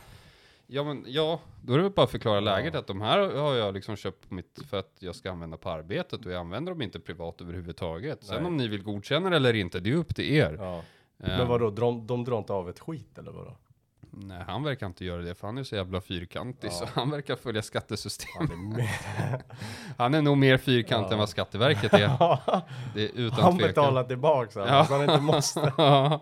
ja 0.67 0.85
men, 0.85 1.05
ja, 1.07 1.41
då 1.63 1.73
är 1.73 1.77
det 1.77 1.83
väl 1.83 1.93
bara 1.93 2.05
att 2.05 2.11
förklara 2.11 2.35
Ja. 2.35 2.41
läget 2.41 2.75
att 2.75 2.87
de 2.87 3.01
här 3.01 3.19
har 3.37 3.55
jag 3.55 3.75
liksom 3.75 3.97
köpt 3.97 4.29
på 4.29 4.35
mitt, 4.35 4.59
för 4.71 4.77
att 4.79 4.97
jag 4.99 5.15
ska 5.17 5.31
använda 5.31 5.57
på 5.57 5.71
arbetet 5.71 6.27
och 6.27 6.33
jag 6.33 6.41
använder 6.41 6.73
dem 6.73 6.83
inte 6.83 7.01
privat 7.01 7.41
överhuvudtaget. 7.41 8.25
Sen 8.25 8.37
Nej. 8.37 8.47
om 8.47 8.57
ni 8.57 8.69
vill 8.69 8.83
godkänna 8.83 9.31
det 9.31 9.37
eller 9.37 9.55
inte, 9.55 9.81
det 9.81 9.91
är 9.91 9.95
upp 9.95 10.15
till 10.17 10.33
er. 10.35 10.57
Ja. 10.61 10.77
Eh, 11.19 11.39
Men 11.39 11.49
vadå, 11.49 11.71
de, 11.71 12.07
de 12.07 12.25
drar 12.25 12.39
inte 12.39 12.53
av 12.53 12.69
ett 12.69 12.79
skit 12.81 13.19
eller 13.19 13.33
vadå? 13.33 13.57
Nej, 14.21 14.43
han 14.47 14.63
verkar 14.63 14.87
inte 14.87 15.05
göra 15.05 15.23
det, 15.23 15.35
för 15.35 15.47
han 15.47 15.59
är 15.59 15.63
så 15.63 15.77
jävla 15.77 16.01
fyrkantig, 16.01 16.69
Ja. 16.69 16.73
så 16.73 16.87
han 16.95 17.11
verkar 17.11 17.37
följa 17.37 17.63
skattesystemet. 17.63 18.51
Han 18.51 18.73
är. 18.81 19.43
Han 19.99 20.15
är 20.15 20.23
nog 20.23 20.39
mer 20.39 20.57
fyrkant 20.59 21.07
Ja. 21.09 21.13
än 21.13 21.19
vad 21.19 21.29
Skatteverket 21.29 21.93
är. 21.95 22.09
Det 22.95 23.03
är 23.05 23.11
utan 23.15 23.41
Han 23.45 23.53
tvekan. 23.59 23.69
betalar 23.69 24.05
tillbaks 24.05 24.55
han, 24.55 24.67
Ja. 24.69 24.85
så 24.85 24.93
han 24.95 25.03
inte 25.03 25.21
måste. 25.21 25.73
Ja. 25.79 26.21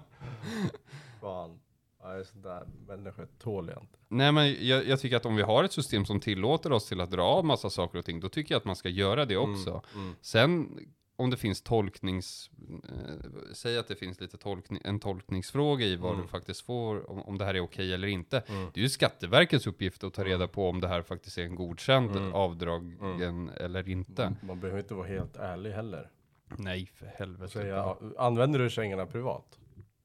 Fan. 1.21 1.59
Nej, 2.05 2.25
sådär 2.25 2.63
människor 2.89 3.29
tål 3.43 3.69
jag 3.75 3.83
inte. 3.83 3.99
Nej, 4.09 4.33
men 4.33 4.67
jag, 4.67 4.87
jag 4.89 5.01
tycker 5.01 5.17
att 5.17 5.27
om 5.27 5.37
vi 5.37 5.43
har 5.43 5.65
ett 5.65 5.73
system 5.73 6.05
som 6.05 6.21
tillåter 6.21 6.73
oss 6.73 6.89
till 6.89 7.01
att 7.01 7.11
dra 7.11 7.23
av 7.23 7.45
massa 7.45 7.71
saker 7.71 7.99
och 7.99 8.05
ting, 8.05 8.21
då 8.21 8.29
tycker 8.29 8.55
jag 8.55 8.59
att 8.59 8.65
man 8.65 8.77
ska 8.77 8.89
göra 8.89 9.25
det 9.25 9.37
också. 9.37 9.71
Mm. 9.71 10.05
Mm. 10.05 10.15
Sen 10.21 10.79
om 11.17 11.31
det 11.31 11.37
finns 11.37 11.63
tolknings, 11.63 12.51
eh, 12.89 13.31
säg 13.55 13.79
att 13.79 13.89
det 13.89 13.97
finns 13.97 14.21
lite 14.21 14.37
tolkning, 14.37 14.81
en 14.85 15.01
tolkningsfråga 15.01 15.87
i 15.87 15.97
vad 15.97 16.11
Mm. 16.13 16.23
du 16.23 16.29
faktiskt 16.29 16.61
får, 16.61 17.11
om, 17.11 17.23
om 17.23 17.39
det 17.39 17.45
här 17.45 17.55
är 17.55 17.61
okej 17.61 17.95
eller 17.95 18.09
inte. 18.09 18.43
Mm. 18.49 18.71
Det 18.75 18.81
är 18.81 18.83
ju 18.83 18.89
Skatteverkets 18.89 19.67
uppgift 19.67 20.05
att 20.05 20.15
ta 20.15 20.25
reda 20.25 20.49
på 20.49 20.69
om 20.69 20.81
det 20.81 20.89
här 20.89 21.03
faktiskt 21.03 21.39
är 21.39 21.43
en 21.43 21.55
godkänd 21.55 22.17
Mm. 22.17 22.33
avdragen 22.35 23.51
eller 23.57 23.89
inte. 23.89 24.35
Man 24.43 24.61
behöver 24.61 24.81
inte 24.81 24.95
vara 24.95 25.07
helt 25.07 25.37
ärlig 25.37 25.71
heller. 25.73 26.11
Nej, 26.57 26.91
för 26.95 27.07
helvete. 27.07 27.53
säga, 27.53 27.97
använder 28.19 28.59
du 28.59 28.71
kängorna 28.71 29.07
privat? 29.07 29.59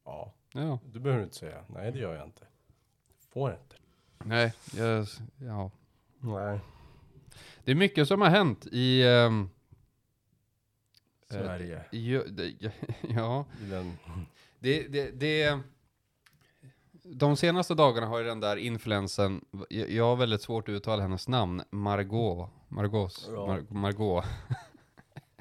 Ja. 0.06 0.34
Ja, 0.53 0.80
Du 0.86 1.00
behöver 1.00 1.24
inte 1.24 1.36
säga, 1.36 1.63
nej 1.70 1.91
det 1.91 2.00
gör 2.00 2.15
jag 2.15 2.25
inte. 2.25 2.41
Får 3.34 3.51
inte. 3.51 3.75
nej, 4.25 4.53
jag, 4.77 5.06
ja. 5.38 5.72
Nej. 6.20 6.60
Det 7.63 7.72
är 7.72 7.75
mycket 7.75 8.08
som 8.08 8.22
har 8.22 8.30
hänt 8.30 8.68
i, 8.72 9.01
Eh, 9.03 9.32
Sverige. 11.31 11.81
i 11.91 12.21
det- 12.27 12.71
ja, 13.09 13.45
det, 14.59 14.88
det, 14.88 15.11
det, 15.19 15.59
de 17.03 17.38
senaste 17.38 17.73
dagarna 17.73 18.07
har 18.07 18.19
ju 18.19 18.25
den 18.25 18.39
där 18.39 18.55
influensen, 18.57 19.45
jag, 19.69 20.03
har 20.05 20.15
väldigt 20.15 20.41
svårt 20.41 20.69
att 20.69 20.73
uttala 20.73 21.01
hennes 21.01 21.27
namn, 21.27 21.61
Margot, 21.69 22.50
Margaux, 22.67 23.29
Ja. 23.33 23.47
Mar, 23.47 23.63
Margot, 23.69 24.25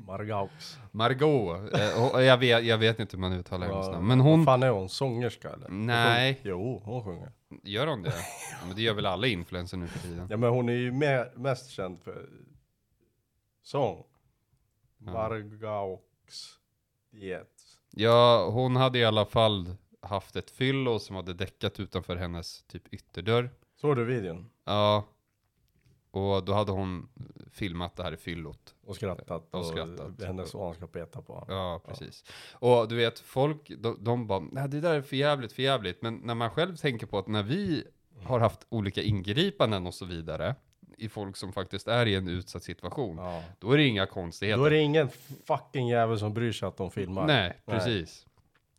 Margaux. 0.07 0.79
Margot, 0.93 1.75
eh, 1.75 2.21
jag, 2.23 2.39
vet, 2.39 2.65
jag 2.65 2.79
vet 2.79 3.01
inte 3.01 3.17
hur 3.17 3.21
man 3.21 3.33
uttalar 3.33 3.67
hennes 3.67 3.87
Ja, 3.87 3.93
namn, 3.93 4.07
men 4.07 4.21
hon, 4.21 4.45
Fan 4.45 4.63
är 4.63 4.69
hon 4.71 4.89
sångerska 4.89 5.51
eller? 5.51 5.69
Nej. 5.69 6.33
Hon 6.43 6.51
Jo, 6.51 6.83
hon 6.85 7.05
sjunger. 7.05 7.33
gör 7.63 7.87
hon 7.87 8.03
det? 8.03 8.09
Ja, 8.61 8.67
men 8.67 8.77
det 8.77 8.83
gör 8.83 8.95
väl 8.95 9.07
alla 9.07 9.27
influenser 9.27 9.77
nu 9.77 9.87
för 9.87 9.99
tiden? 9.99 10.27
Ja 10.31 10.37
men 10.37 10.51
hon 10.51 10.69
är 10.69 10.73
ju 10.73 10.93
mer, 10.93 11.33
mest 11.37 11.71
känd 11.71 12.01
för 12.03 12.29
sång. 13.63 14.05
Ja. 15.05 15.13
Margaux 15.13 16.03
diet. 17.11 17.79
Ja, 17.91 18.51
hon 18.51 18.77
hade 18.77 18.99
i 18.99 19.05
alla 19.05 19.25
fall 19.25 19.75
haft 20.01 20.37
ett 20.37 20.51
fyllo 20.51 20.99
som 20.99 21.17
hade 21.17 21.35
däckat 21.35 21.81
utanför 21.81 22.17
hennes 22.17 22.63
typ 22.63 22.95
ytterdörr. 22.95 23.51
Såg 23.77 23.97
du 23.97 24.05
videon? 24.05 24.51
Ja. 24.65 25.05
Och 26.11 26.45
då 26.45 26.53
hade 26.53 26.73
hon 26.73 27.09
filmat 27.51 27.97
det 27.97 28.03
här 28.03 28.13
i 28.13 28.17
fyllot. 28.17 28.75
Och 28.85 28.97
skrattat. 28.97 29.55
Och 29.55 29.67
skrattat. 29.67 30.23
hennes 30.23 30.51
son 30.51 30.75
ska 30.75 30.87
peta 30.87 31.23
på 31.23 31.33
honom. 31.33 31.57
Ja, 31.57 31.81
precis. 31.87 32.25
Och 32.53 32.89
du 32.89 32.97
vet, 32.97 33.19
folk, 33.19 33.73
de, 33.79 34.05
de 34.05 34.27
bara, 34.27 34.41
nej 34.41 34.69
det 34.69 34.81
där 34.81 34.95
är 34.95 35.03
för 35.03 35.17
jävligt, 35.17 35.53
för 35.53 35.63
jävligt. 35.63 36.03
Men 36.03 36.15
när 36.15 36.35
man 36.35 36.51
själv 36.51 36.77
tänker 36.77 37.07
på 37.07 37.19
att 37.19 37.27
när 37.27 37.43
vi 37.43 37.85
har 38.23 38.41
haft 38.41 38.67
olika 38.69 39.03
ingripanden 39.03 39.87
och 39.87 39.95
så 39.95 40.05
vidare, 40.05 40.55
i 41.01 41.09
folk 41.09 41.37
som 41.37 41.53
faktiskt 41.53 41.89
är 41.89 42.07
i 42.07 42.15
en 42.15 42.29
utsatt 42.29 42.63
situation, 42.63 43.17
Ja. 43.19 43.43
då 43.59 43.73
är 43.73 43.77
det 43.77 43.85
inga 43.87 44.07
konstigheter. 44.07 44.59
Då 44.59 44.65
är 44.65 44.71
det 44.71 44.79
ingen 44.79 45.09
fucking 45.47 45.89
jävel 45.89 46.19
som 46.19 46.35
bryr 46.35 46.53
sig 46.53 46.69
att 46.69 46.77
de 46.77 46.91
filmar. 46.91 47.27
Nej, 47.27 47.57
precis. 47.67 48.27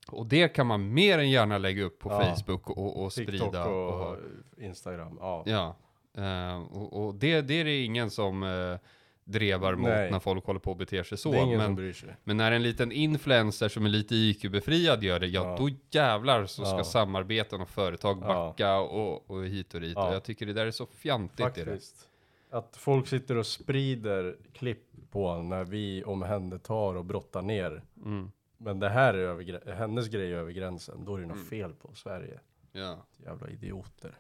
Och 0.08 0.26
det 0.26 0.48
kan 0.48 0.68
man 0.68 0.94
mer 0.94 1.20
än 1.20 1.30
gärna 1.30 1.58
lägga 1.58 1.84
upp 1.84 2.00
på 2.00 2.10
Ja. 2.10 2.22
Facebook 2.36 2.70
och, 2.70 3.04
och 3.04 3.12
TikTok 3.12 3.36
sprida. 3.38 3.66
och, 3.66 4.12
Och, 4.12 4.18
Instagram. 4.58 5.18
Ja. 5.20 5.44
ja. 5.46 5.76
Eh, 6.18 6.62
och, 6.62 7.06
och 7.06 7.16
det, 7.16 7.42
det 7.42 7.54
är 7.54 7.66
det 7.66 7.84
ingen 7.84 8.10
som 8.12 8.44
uh, 8.44 8.78
drevar 9.24 9.76
mot 9.76 9.90
Nej. 9.90 10.12
när 10.12 10.20
folk 10.20 10.46
håller 10.46 10.60
på 10.60 10.72
och 10.72 10.78
beter 10.78 11.04
sig 11.04 11.18
så. 11.18 11.34
ingen 11.36 11.62
som 11.62 11.76
Men, 11.76 11.94
men 12.24 12.38
när 12.38 12.52
en 12.52 12.64
liten 12.64 12.92
influencer 12.92 13.70
som 13.70 13.86
är 13.86 13.90
lite 13.90 14.16
IQ-befriad 14.16 15.04
gör 15.04 15.20
det, 15.20 15.28
ja, 15.28 15.44
Ja. 15.50 15.56
då 15.58 15.70
jävlar 15.92 16.46
så 16.46 16.66
ska 16.66 16.78
Ja. 16.78 16.84
samarbeten 16.84 17.62
och 17.62 17.70
företag 17.70 18.18
Ja. 18.22 18.28
backa 18.28 18.78
och, 18.80 19.30
och 19.32 19.46
hit 19.46 19.74
och 19.74 19.82
dit. 19.82 19.94
Ja. 19.96 20.08
Och 20.08 20.16
jag 20.16 20.24
tycker 20.24 20.46
det 20.46 20.54
där 20.54 20.66
är 20.66 20.72
så 20.72 20.86
fjantigt. 20.86 21.46
Faktiskt. 21.46 22.08
Att 22.52 22.78
folk 22.78 23.08
sitter 23.08 23.38
och 23.38 23.46
sprider 23.46 24.38
klipp 24.54 24.88
på 25.12 25.38
när 25.42 25.64
vi 25.64 26.04
omhändertar 26.04 26.96
och 26.96 27.06
brottar 27.06 27.42
ner. 27.42 27.82
Mm. 28.06 28.32
Men 28.58 28.80
det 28.80 28.90
här 28.90 29.14
är 29.14 29.18
över, 29.18 29.72
hennes 29.76 30.08
grej 30.08 30.32
är 30.32 30.36
över 30.38 30.52
gränsen. 30.52 31.06
Då 31.06 31.16
är 31.16 31.20
det 31.22 31.28
något 31.28 31.36
Mm. 31.36 31.48
fel 31.48 31.74
på 31.74 31.94
Sverige. 31.96 32.40
Ja. 32.72 32.98
Jävla 33.18 33.50
idioter. 33.50 34.18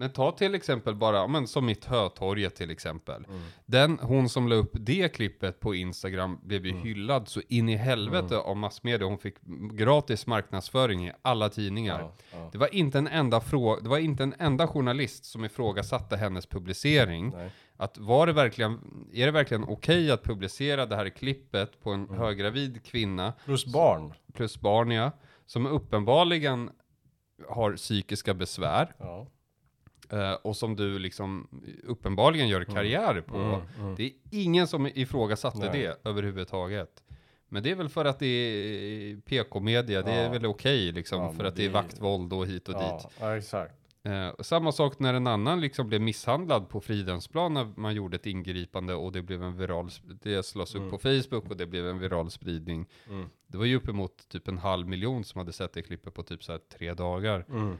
Men 0.00 0.10
ta 0.10 0.32
till 0.32 0.54
exempel 0.54 0.94
bara, 0.94 1.26
men 1.26 1.46
som 1.46 1.66
mitt 1.66 1.84
Hötorget 1.84 2.54
till 2.56 2.70
exempel. 2.70 3.24
Mm. 3.28 3.40
Den, 3.66 3.98
hon 4.02 4.28
som 4.28 4.48
la 4.48 4.54
upp 4.54 4.70
det 4.72 5.08
klippet 5.14 5.60
på 5.60 5.74
Instagram 5.74 6.38
blev 6.42 6.66
ju 6.66 6.70
Mm. 6.72 6.82
hyllad 6.82 7.28
så 7.28 7.40
in 7.48 7.68
i 7.68 7.76
helvete 7.76 8.38
av 8.38 8.56
massmedia. 8.56 9.06
Hon 9.06 9.18
fick 9.18 9.34
gratis 9.72 10.26
marknadsföring 10.26 11.06
i 11.08 11.12
alla 11.22 11.48
tidningar. 11.48 12.00
Ja, 12.00 12.12
ja. 12.32 12.48
Det 12.52 12.58
var 12.58 12.74
inte 12.74 12.98
en 12.98 13.06
enda 13.06 13.40
fråga, 13.40 13.80
det 13.82 13.88
var 13.88 13.98
inte 13.98 14.22
en 14.22 14.34
enda 14.38 14.66
journalist 14.66 15.24
som 15.24 15.44
ifrågasatte 15.44 16.16
hennes 16.16 16.46
publicering. 16.46 17.30
Nej. 17.30 17.50
Att 17.76 17.98
var 17.98 18.26
det 18.26 18.32
verkligen, 18.32 18.80
är 19.12 19.26
det 19.26 19.32
verkligen 19.32 19.64
okej 19.64 20.10
att 20.10 20.22
publicera 20.24 20.86
det 20.86 20.96
här 20.96 21.08
klippet 21.08 21.80
på 21.82 21.90
en 21.90 22.04
Mm. 22.04 22.18
höggravid 22.20 22.84
kvinna 22.84 23.32
Plus 23.44 23.66
barn. 23.66 24.14
plus 24.34 24.60
barn 24.60 24.90
ja, 24.90 25.10
som 25.46 25.66
uppenbarligen 25.66 26.70
har 27.48 27.76
psykiska 27.76 28.34
besvär 28.34 28.94
Ja. 28.98 29.26
Eh, 30.10 30.32
och 30.32 30.56
som 30.56 30.76
du 30.76 30.98
liksom 30.98 31.48
uppenbarligen 31.84 32.48
gör 32.48 32.64
karriär 32.64 33.20
på. 33.20 33.36
Mm, 33.36 33.60
mm. 33.80 33.94
Det 33.94 34.02
är 34.04 34.12
ingen 34.30 34.66
som 34.66 34.86
ifrågasatte 34.86 35.58
Nej. 35.58 35.70
det 35.72 36.08
överhuvudtaget. 36.10 37.02
Men 37.48 37.62
det 37.62 37.70
är 37.70 37.74
väl 37.74 37.88
för 37.88 38.04
att 38.04 38.18
det 38.18 38.26
är 38.26 39.16
PK-media, 39.20 40.02
det 40.02 40.12
är 40.12 40.24
Ja. 40.24 40.30
väl 40.30 40.46
okej 40.46 40.92
liksom, 40.92 41.22
Ja, 41.22 41.32
för 41.32 41.44
att 41.44 41.56
det 41.56 41.64
är 41.64 41.70
vaktvåld 41.70 42.32
och 42.32 42.46
hit 42.46 42.68
och 42.68 42.74
dit. 42.74 42.82
Ja, 42.82 43.10
ja, 43.20 43.36
exakt. 43.36 43.74
Eh, 44.02 44.30
samma 44.40 44.72
sak 44.72 44.98
när 44.98 45.14
en 45.14 45.26
annan 45.26 45.60
liksom 45.60 45.88
blev 45.88 46.00
misshandlad 46.00 46.68
på 46.68 46.80
Fridhemsplan 46.80 47.54
när 47.54 47.64
man 47.76 47.94
gjorde 47.94 48.16
ett 48.16 48.26
ingripande 48.26 48.94
och 48.94 49.12
det 49.12 49.22
blev 49.22 49.42
en 49.42 49.56
viral, 49.56 49.90
det 50.22 50.42
slås 50.46 50.74
upp 50.74 50.78
Mm. 50.80 50.90
på 50.90 50.98
Facebook 50.98 51.50
och 51.50 51.56
det 51.56 51.66
blev 51.66 51.88
en 51.88 51.98
viral 51.98 52.30
spridning. 52.30 52.86
Mm. 53.08 53.28
Det 53.46 53.58
var 53.58 53.64
ju 53.64 53.76
uppemot 53.76 54.28
typ 54.28 54.48
en 54.48 54.58
halv 54.58 54.88
miljon 54.88 55.24
som 55.24 55.38
hade 55.38 55.52
sett 55.52 55.72
det 55.72 55.82
klippet 55.82 56.14
på 56.14 56.22
typ 56.22 56.44
så 56.44 56.52
här 56.52 56.60
tre 56.78 56.94
dagar. 56.94 57.44
Mm. 57.50 57.76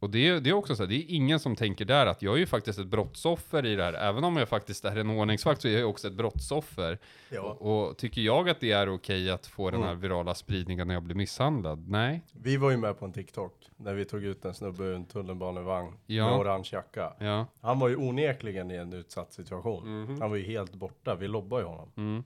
Och 0.00 0.10
det, 0.10 0.28
är- 0.28 0.40
det 0.40 0.50
är 0.50 0.54
också 0.54 0.76
så 0.76 0.82
här, 0.82 0.88
det 0.88 0.94
är 0.96 1.04
ingen 1.08 1.40
som 1.40 1.56
tänker 1.56 1.84
där 1.84 2.06
att 2.06 2.22
jag 2.22 2.34
är 2.34 2.38
ju 2.38 2.46
faktiskt 2.46 2.78
ett 2.78 2.86
brottsoffer 2.86 3.66
i 3.66 3.74
det 3.76 3.82
här. 3.84 3.92
Även 3.92 4.24
om 4.24 4.36
jag 4.36 4.48
faktiskt 4.48 4.84
är 4.84 4.96
en 4.96 5.10
ordningsvakt 5.10 5.62
så 5.62 5.68
är 5.68 5.78
jag 5.78 5.90
också 5.90 6.08
ett 6.08 6.14
brottsoffer. 6.14 6.98
Ja. 7.30 7.40
Och, 7.40 7.88
och 7.88 7.96
tycker 7.98 8.20
jag 8.22 8.48
att 8.48 8.60
det 8.60 8.72
är 8.72 8.94
okej 8.94 9.30
att 9.30 9.46
få 9.46 9.70
den 9.70 9.82
här 9.82 9.88
Mm. 9.88 10.00
virala 10.00 10.34
spridningen 10.34 10.86
när 10.88 10.94
jag 10.94 11.02
blir 11.02 11.14
misshandlad? 11.16 11.88
Nej. 11.88 12.22
Vi 12.32 12.56
var 12.56 12.70
ju 12.70 12.76
med 12.76 12.98
på 12.98 13.04
en 13.04 13.12
TikTok 13.12 13.54
när 13.76 13.94
vi 13.94 14.04
tog 14.04 14.24
ut 14.24 14.44
en 14.44 14.54
snubbe 14.54 14.84
ur 14.84 14.94
en 14.94 15.04
tunnelbanevagn 15.04 15.92
Ja. 16.06 16.30
med 16.30 16.38
orange 16.38 16.68
jacka. 16.72 17.12
Ja. 17.18 17.46
Han 17.60 17.78
var 17.78 17.88
ju 17.88 17.96
onekligen 17.96 18.70
i 18.70 18.74
en 18.74 18.92
utsatt 18.92 19.32
situation. 19.32 20.02
Mhm. 20.02 20.20
Han 20.20 20.30
var 20.30 20.36
ju 20.36 20.44
helt 20.44 20.74
borta. 20.74 21.14
Vi 21.14 21.28
lobbade 21.28 21.62
ju 21.62 21.68
honom. 21.68 21.92
Mm. 21.96 22.24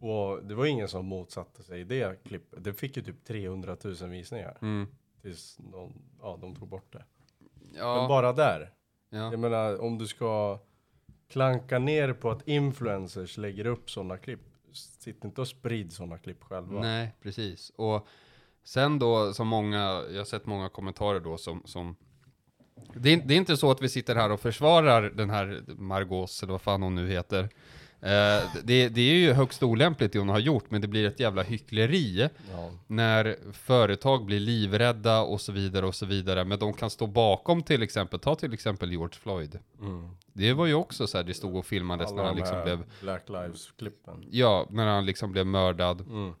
Och 0.00 0.44
det 0.44 0.54
var 0.54 0.66
ingen 0.66 0.88
som 0.88 1.06
motsatte 1.06 1.62
sig 1.62 1.84
det 1.84 2.24
klippet. 2.24 2.64
Det 2.64 2.72
fick 2.72 2.96
ju 2.96 3.02
typ 3.02 3.24
300 3.24 3.76
000 3.84 3.94
visningar. 4.10 4.56
Tills 5.22 5.58
någon, 5.58 5.92
ja, 6.22 6.38
de 6.40 6.56
tog 6.56 6.68
bort 6.68 6.92
det. 6.92 7.04
Ja. 7.74 7.96
Men 7.96 8.08
bara 8.08 8.32
där. 8.32 8.70
ja. 9.10 9.30
Jag 9.30 9.40
menar, 9.40 9.80
om 9.80 9.98
du 9.98 10.06
ska 10.06 10.58
klanka 11.28 11.78
ner 11.78 12.12
på 12.12 12.30
att 12.30 12.48
influencers 12.48 13.36
lägger 13.36 13.66
upp 13.66 13.90
sådana 13.90 14.16
klipp. 14.16 14.40
Sitt 14.72 15.24
inte 15.24 15.40
och 15.40 15.48
sprid 15.48 15.92
sådana 15.92 16.18
klipp 16.18 16.42
själva. 16.42 16.80
Nej, 16.80 17.14
precis. 17.22 17.72
Och 17.76 18.06
sen 18.64 18.98
då, 18.98 19.32
som 19.32 19.48
många, 19.48 20.02
jag 20.10 20.18
har 20.18 20.24
sett 20.24 20.46
många 20.46 20.68
kommentarer 20.68 21.20
då 21.20 21.38
som, 21.38 21.62
som 21.64 21.96
det 22.94 23.12
är, 23.12 23.16
det 23.16 23.34
är 23.34 23.38
inte 23.38 23.56
så 23.56 23.70
att 23.70 23.82
vi 23.82 23.88
sitter 23.88 24.14
här 24.14 24.32
och 24.32 24.40
försvarar 24.40 25.02
den 25.02 25.30
här 25.30 25.62
Margaux, 25.66 26.42
eller 26.42 26.52
vad 26.52 26.62
fan 26.62 26.82
hon 26.82 26.94
nu 26.94 27.08
heter. 27.08 27.48
Eh, 28.02 28.42
det, 28.64 28.88
det 28.88 29.00
är 29.00 29.14
ju 29.14 29.32
högst 29.32 29.62
olämpligt 29.62 30.12
det 30.12 30.18
hon 30.18 30.28
har 30.28 30.38
gjort, 30.38 30.70
men 30.70 30.80
det 30.80 30.88
blir 30.88 31.04
ett 31.06 31.20
jävla 31.20 31.42
hyckleri 31.42 32.28
Ja. 32.52 32.70
när 32.86 33.36
företag 33.52 34.24
blir 34.24 34.40
livrädda 34.40 35.20
och 35.22 35.40
så 35.40 35.52
vidare 35.52 35.86
och 35.86 35.94
så 35.94 36.06
vidare. 36.06 36.44
Men 36.44 36.58
de 36.58 36.72
kan 36.72 36.90
stå 36.90 37.06
bakom 37.06 37.62
till 37.62 37.82
exempel, 37.82 38.20
ta 38.20 38.34
till 38.34 38.52
exempel 38.54 38.90
George 38.92 39.14
Floyd. 39.20 39.58
Mm. 39.80 40.10
Det 40.32 40.52
var 40.52 40.66
ju 40.66 40.74
också 40.74 41.06
så 41.06 41.16
här, 41.18 41.24
det 41.24 41.34
stod 41.34 41.56
och 41.56 41.66
filmades 41.66 42.10
när 42.10 42.18
Alla 42.18 42.26
han 42.28 42.36
de 42.36 42.40
liksom 42.40 42.62
blev, 42.64 42.84
Black 43.00 43.28
Lives-klippen. 43.28 44.24
ja, 44.30 44.66
när 44.70 44.86
han 44.86 45.06
liksom 45.06 45.32
blev 45.32 45.46
mördad. 45.46 46.00
Mm. 46.00 46.32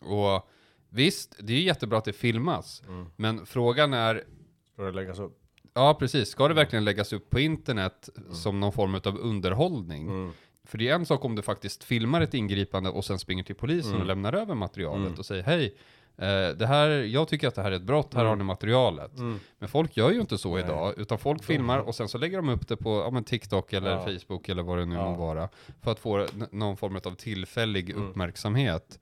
Och 0.00 0.48
visst, 0.88 1.36
det 1.40 1.52
är 1.52 1.56
ju 1.56 1.62
jättebra 1.64 1.98
att 1.98 2.04
det 2.04 2.12
filmas. 2.12 2.82
Mm. 2.88 3.06
Men 3.16 3.46
frågan 3.46 3.92
är, 3.94 4.24
Ska 4.72 4.82
det 4.82 4.92
läggas 4.92 5.18
upp? 5.18 5.36
ja 5.74 5.94
precis, 5.98 6.28
ska 6.28 6.48
det 6.48 6.54
verkligen 6.54 6.84
läggas 6.84 7.12
upp 7.12 7.30
på 7.30 7.40
internet 7.40 8.08
som 8.32 8.60
någon 8.60 8.72
form 8.72 8.94
av 8.94 9.18
underhållning? 9.18 10.32
För 10.70 10.78
det 10.78 10.88
är 10.88 10.94
en 10.94 11.06
sak 11.06 11.24
om 11.24 11.34
du 11.36 11.42
faktiskt 11.42 11.84
filmar 11.84 12.20
ett 12.20 12.34
ingripande 12.34 12.90
och 12.90 13.04
sen 13.04 13.18
springer 13.18 13.44
till 13.44 13.54
polisen 13.54 13.90
Mm. 13.90 14.00
och 14.00 14.06
lämnar 14.06 14.32
över 14.32 14.54
materialet 14.54 15.06
Mm. 15.06 15.18
och 15.18 15.26
säger 15.26 15.42
hej, 15.42 15.74
eh, 16.16 16.56
det 16.56 16.66
här, 16.66 16.88
jag 16.88 17.28
tycker 17.28 17.48
att 17.48 17.54
det 17.54 17.62
här 17.62 17.72
är 17.72 17.76
ett 17.76 17.82
brott, 17.82 18.14
här 18.14 18.20
Mm. 18.20 18.28
har 18.28 18.36
ni 18.36 18.44
materialet. 18.44 19.18
Mm. 19.18 19.38
Men 19.58 19.68
folk 19.68 19.96
gör 19.96 20.10
ju 20.10 20.20
inte 20.20 20.38
så 20.38 20.54
Nej. 20.54 20.64
idag, 20.64 20.94
utan 20.98 21.18
folk 21.18 21.44
filmar 21.44 21.78
och 21.78 21.94
sen 21.94 22.08
så 22.08 22.18
lägger 22.18 22.36
de 22.36 22.48
upp 22.48 22.68
det 22.68 22.76
på 22.76 22.90
ja, 22.90 23.10
men 23.10 23.24
TikTok 23.24 23.72
eller 23.72 23.90
Ja. 23.90 24.04
Facebook 24.04 24.48
eller 24.48 24.62
vad 24.62 24.78
det 24.78 24.84
nu 24.84 24.94
Ja. 24.94 25.10
må 25.10 25.16
vara. 25.16 25.48
För 25.82 25.92
att 25.92 25.98
få 25.98 26.26
någon 26.50 26.76
form 26.76 26.96
av 26.96 27.14
tillfällig 27.14 27.90
Mm. 27.90 28.08
uppmärksamhet. 28.08 29.00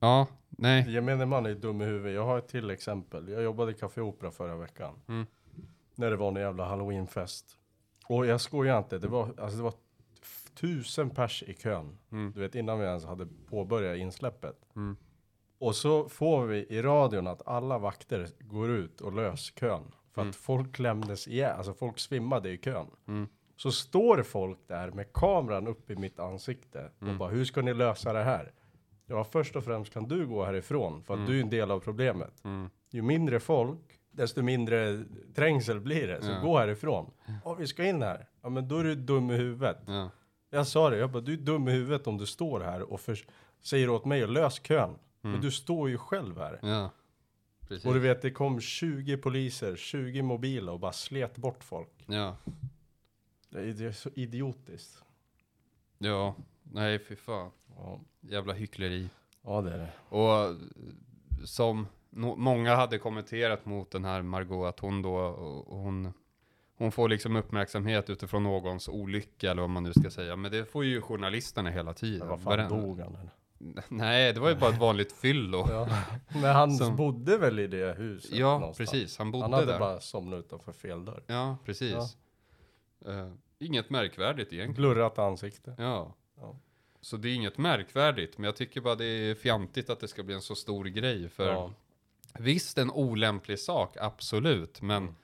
Ja, 0.00 0.26
nej. 0.48 0.92
Gemene 0.92 1.26
man 1.26 1.46
är 1.46 1.54
dum 1.54 1.82
i 1.82 1.84
huvudet. 1.84 2.14
Jag 2.14 2.24
har 2.24 2.38
ett 2.38 2.48
till 2.48 2.70
exempel. 2.70 3.28
Jag 3.28 3.42
jobbade 3.42 3.70
i 3.72 3.74
Café 3.74 4.00
Opera 4.00 4.30
förra 4.30 4.56
veckan. 4.56 4.94
Mm. 5.08 5.26
När 5.94 6.10
det 6.10 6.16
var 6.16 6.28
en 6.28 6.34
jävla 6.36 6.64
halloweenfest. 6.64 7.44
Och 8.08 8.26
jag 8.26 8.40
skojar 8.40 8.78
inte. 8.78 8.98
Det 8.98 9.08
var, 9.08 9.22
alltså 9.38 9.56
det 9.56 9.62
var 9.62 9.72
tusen 10.54 11.10
pers 11.10 11.42
i 11.46 11.54
kön. 11.54 11.98
Mm. 12.12 12.32
Du 12.34 12.40
vet 12.40 12.54
innan 12.54 12.78
vi 12.78 12.84
ens 12.86 13.04
hade 13.04 13.26
påbörjat 13.50 13.96
insläppet. 13.98 14.56
Mm. 14.76 14.96
Och 15.58 15.76
så 15.76 16.08
får 16.08 16.46
vi 16.46 16.56
i 16.58 16.82
radion 16.82 17.26
att 17.26 17.48
alla 17.48 17.78
vakter 17.78 18.28
går 18.40 18.70
ut 18.70 19.00
och 19.00 19.12
lös 19.12 19.50
kön. 19.60 19.82
För 20.12 20.20
Mm. 20.20 20.30
att 20.30 20.36
folk 20.36 20.74
klämdes 20.74 21.28
ihjäl, 21.28 21.56
alltså 21.56 21.74
folk 21.74 21.98
svimmade 21.98 22.50
i 22.50 22.58
kön. 22.58 22.86
Mm. 23.08 23.28
Så 23.56 23.72
står 23.72 24.22
folk 24.22 24.58
där 24.66 24.90
med 24.90 25.12
kameran 25.12 25.66
upp 25.66 25.90
i 25.90 25.96
mitt 25.96 26.18
ansikte 26.18 26.90
och 26.96 27.02
Mm. 27.02 27.18
bara 27.18 27.28
hur 27.30 27.44
ska 27.44 27.62
ni 27.62 27.74
lösa 27.74 28.12
det 28.12 28.22
här? 28.22 28.52
Ja, 29.06 29.24
först 29.24 29.56
och 29.56 29.64
främst 29.64 29.92
kan 29.92 30.08
du 30.08 30.26
gå 30.26 30.44
härifrån 30.44 31.02
för 31.04 31.14
att 31.14 31.18
Mm. 31.18 31.30
du 31.30 31.38
är 31.38 31.42
en 31.42 31.50
del 31.50 31.70
av 31.70 31.80
problemet. 31.80 32.44
Mm. 32.44 32.70
Ju 32.90 33.02
mindre 33.02 33.40
folk, 33.40 33.80
desto 34.10 34.42
mindre 34.42 35.04
trängsel 35.34 35.80
blir 35.80 36.06
det. 36.08 36.22
Så 36.22 36.30
Ja. 36.30 36.40
gå 36.40 36.58
härifrån. 36.58 37.10
Ja, 37.44 37.54
vi 37.54 37.66
ska 37.66 37.84
in 37.84 38.02
här. 38.02 38.28
Ja, 38.42 38.48
men 38.48 38.68
då 38.68 38.78
är 38.78 38.84
du 38.84 38.94
dum 38.94 39.30
i 39.30 39.34
huvudet. 39.36 39.78
Ja. 39.86 40.10
Jag 40.54 40.66
sa 40.66 40.90
det, 40.90 40.96
jag 40.96 41.10
bara, 41.10 41.20
du 41.22 41.32
är 41.32 41.36
dum 41.36 41.68
i 41.68 41.72
huvudet 41.72 42.06
om 42.06 42.18
du 42.18 42.26
står 42.26 42.60
här 42.60 42.82
och 42.92 43.00
för, 43.00 43.18
säger 43.60 43.90
åt 43.90 44.04
mig 44.04 44.22
att 44.22 44.30
lös 44.30 44.58
kön. 44.60 44.98
Men 45.20 45.30
Mm. 45.32 45.42
du 45.42 45.50
står 45.50 45.88
ju 45.88 45.98
själv 45.98 46.38
här. 46.38 46.58
Ja. 46.62 46.90
Precis. 47.68 47.86
Och 47.86 47.94
du 47.94 48.00
vet, 48.00 48.22
det 48.22 48.30
kom 48.30 48.60
20 48.60 49.16
poliser, 49.16 49.76
20 49.76 50.22
mobila 50.22 50.72
och 50.72 50.80
bara 50.80 50.92
slet 50.92 51.36
bort 51.36 51.64
folk. 51.64 52.04
Ja. 52.06 52.36
Det 53.50 53.58
är, 53.60 53.72
det 53.72 53.84
är 53.84 53.92
så 53.92 54.10
idiotiskt. 54.14 55.02
Ja. 55.98 56.34
Nej, 56.62 56.98
fy 56.98 57.16
fan. 57.16 57.50
Ja, 57.76 58.00
Jävla 58.20 58.52
hyckleri. 58.52 59.08
ja 59.42 59.60
det 59.60 59.72
är 59.72 59.78
det. 59.78 59.92
Och 60.16 60.56
som 61.48 61.86
no 62.10 62.36
många 62.36 62.74
hade 62.76 62.98
kommenterat 62.98 63.66
mot 63.66 63.90
den 63.90 64.04
här 64.04 64.22
Margot, 64.22 64.68
att 64.68 64.80
hon 64.80 65.02
då, 65.02 65.14
och 65.16 65.78
hon, 65.78 66.12
hon 66.76 66.92
får 66.92 67.08
liksom 67.08 67.36
uppmärksamhet 67.36 68.10
utifrån 68.10 68.42
någons 68.42 68.88
olycka 68.88 69.50
eller 69.50 69.60
vad 69.62 69.70
man 69.70 69.82
nu 69.82 69.92
ska 69.92 70.10
säga. 70.10 70.36
Men 70.36 70.52
det 70.52 70.64
får 70.64 70.84
ju 70.84 71.00
journalisterna 71.00 71.70
hela 71.70 71.94
tiden. 71.94 72.18
Men 72.18 72.28
vad 72.28 72.40
fan 72.42 72.68
dog 72.68 73.00
han 73.00 73.14
eller? 73.14 73.30
Nej, 73.88 74.32
det 74.32 74.40
var 74.40 74.48
ju 74.48 74.54
bara 74.54 74.70
ett 74.70 74.78
vanligt 74.80 75.12
fyllo. 75.12 75.66
Ja. 75.70 75.88
Men 76.32 76.42
han 76.56 76.70
Som- 76.76 76.96
bodde 76.96 77.38
väl 77.38 77.58
i 77.58 77.66
det 77.66 77.94
huset? 77.98 78.30
Ja, 78.36 78.58
någonstans. 78.58 78.90
precis. 78.90 79.18
Han 79.18 79.30
bodde 79.30 79.44
Han 79.44 79.52
hade 79.52 79.66
där. 79.66 79.78
bara 79.78 80.00
somnat 80.00 80.38
utanför 80.38 80.72
fel 80.72 81.04
dörr. 81.04 81.22
Ja, 81.26 81.56
precis. 81.64 81.94
Eh, 83.06 83.28
inget 83.58 83.90
märkvärdigt 83.90 84.52
egentligen. 84.52 84.74
Glurrat 84.74 85.18
ansikte. 85.18 85.74
Ja. 85.78 86.14
Ja. 86.40 86.56
Så 87.00 87.16
det 87.16 87.28
är 87.28 87.34
inget 87.34 87.58
märkvärdigt, 87.58 88.38
men 88.38 88.44
jag 88.44 88.56
tycker 88.56 88.80
bara 88.80 88.94
det 88.94 89.04
är 89.04 89.34
fjantigt 89.34 89.90
att 89.90 90.00
det 90.00 90.08
ska 90.08 90.22
bli 90.22 90.34
en 90.34 90.42
så 90.42 90.54
stor 90.54 90.84
grej. 90.84 91.28
För 91.28 91.46
Ja. 91.52 91.70
visst, 92.38 92.78
en 92.78 92.90
olämplig 92.90 93.58
sak, 93.58 93.96
absolut. 94.00 94.82
Men 94.82 95.02
Mm. 95.02 95.14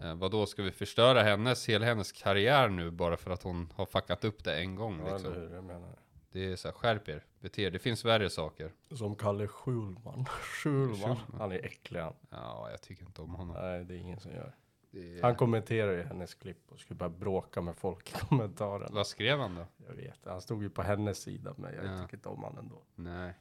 Eh, 0.00 0.14
vad 0.14 0.30
då 0.30 0.46
ska 0.46 0.62
vi 0.62 0.70
förstöra 0.70 1.22
hennes, 1.22 1.68
hela 1.68 1.86
hennes 1.86 2.12
karriär 2.12 2.68
nu 2.68 2.90
bara 2.90 3.16
för 3.16 3.30
att 3.30 3.42
hon 3.42 3.72
har 3.76 3.86
fuckat 3.86 4.24
upp 4.24 4.44
det 4.44 4.60
en 4.60 4.74
gång? 4.74 5.00
Ja, 5.06 5.12
Liksom. 5.12 5.32
eller 5.32 5.40
hur? 5.48 5.54
Jag 5.54 5.64
menar. 5.64 5.98
Det 6.32 6.44
är 6.52 6.56
så 6.56 6.68
här, 6.68 6.72
skärp 6.72 7.08
er, 7.08 7.24
bete 7.40 7.62
er. 7.62 7.70
Det 7.70 7.78
finns 7.78 8.04
värre 8.04 8.30
saker. 8.30 8.72
Som 8.90 9.14
Kalle 9.16 9.48
Schulman. 9.48 10.26
Schulman. 10.42 11.16
Han 11.38 11.52
är 11.52 11.64
äcklig 11.64 12.00
han. 12.00 12.14
Ja, 12.30 12.70
jag 12.70 12.80
tycker 12.82 13.04
inte 13.04 13.22
om 13.22 13.34
honom. 13.34 13.56
Nej, 13.62 13.84
det 13.84 13.94
är 13.94 13.98
ingen 13.98 14.20
som 14.20 14.32
gör. 14.32 14.54
Det. 14.90 15.20
Han 15.22 15.34
kommenterar 15.36 15.92
ju 15.92 16.02
hennes 16.02 16.34
klipp 16.34 16.72
och 16.72 16.80
skulle 16.80 16.98
bara 16.98 17.08
bråka 17.08 17.60
med 17.60 17.76
folk 17.76 18.10
i 18.10 18.12
kommentaren. 18.28 18.94
Vad 18.94 19.06
skrev 19.06 19.38
han 19.38 19.54
då? 19.54 19.66
Jag 19.86 19.94
vet, 19.94 20.18
han 20.24 20.40
stod 20.40 20.62
ju 20.62 20.70
på 20.70 20.82
hennes 20.82 21.18
sida 21.22 21.54
men 21.56 21.74
jag 21.74 21.84
Ja. 21.84 22.02
tycker 22.02 22.16
inte 22.16 22.28
om 22.28 22.42
han 22.44 22.58
ändå. 22.58 22.82
Nej, 22.94 23.32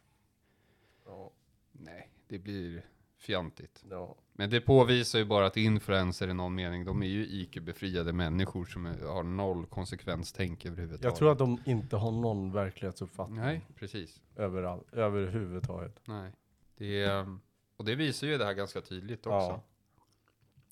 Ja, 1.06 1.32
nej, 1.72 2.10
det 2.28 2.40
blir 2.40 2.86
fjantigt. 3.20 3.84
ja. 3.90 4.16
Men 4.34 4.50
det 4.50 4.62
påvisar 4.62 5.20
ju 5.20 5.26
bara 5.26 5.46
att 5.46 5.58
influencer 5.58 6.28
i 6.28 6.34
någon 6.34 6.56
mening, 6.56 6.86
de 6.86 7.04
är 7.04 7.08
ju 7.08 7.26
IQ-befriade 7.26 8.14
människor 8.14 8.66
som 8.66 8.86
är, 8.86 9.08
har 9.08 9.24
noll 9.24 9.66
konsekvenstänk 9.66 10.66
överhuvudtaget. 10.66 11.04
Jag 11.04 11.16
tror 11.16 11.32
att 11.32 11.38
de 11.38 11.62
inte 11.66 11.96
har 11.96 12.12
någon 12.12 12.52
verklighetsuppfattning. 12.52 13.40
Nej, 13.40 13.62
precis. 13.76 14.22
Överall, 14.36 14.84
överhuvudtaget. 14.92 16.02
Nej. 16.06 16.32
Det 16.78 17.04
är, 17.04 17.38
och 17.78 17.86
det 17.86 17.96
visar 17.96 18.28
ju 18.28 18.38
det 18.38 18.46
här 18.46 18.54
ganska 18.54 18.82
tydligt 18.82 19.26
också. 19.26 19.30
Ja. 19.32 19.64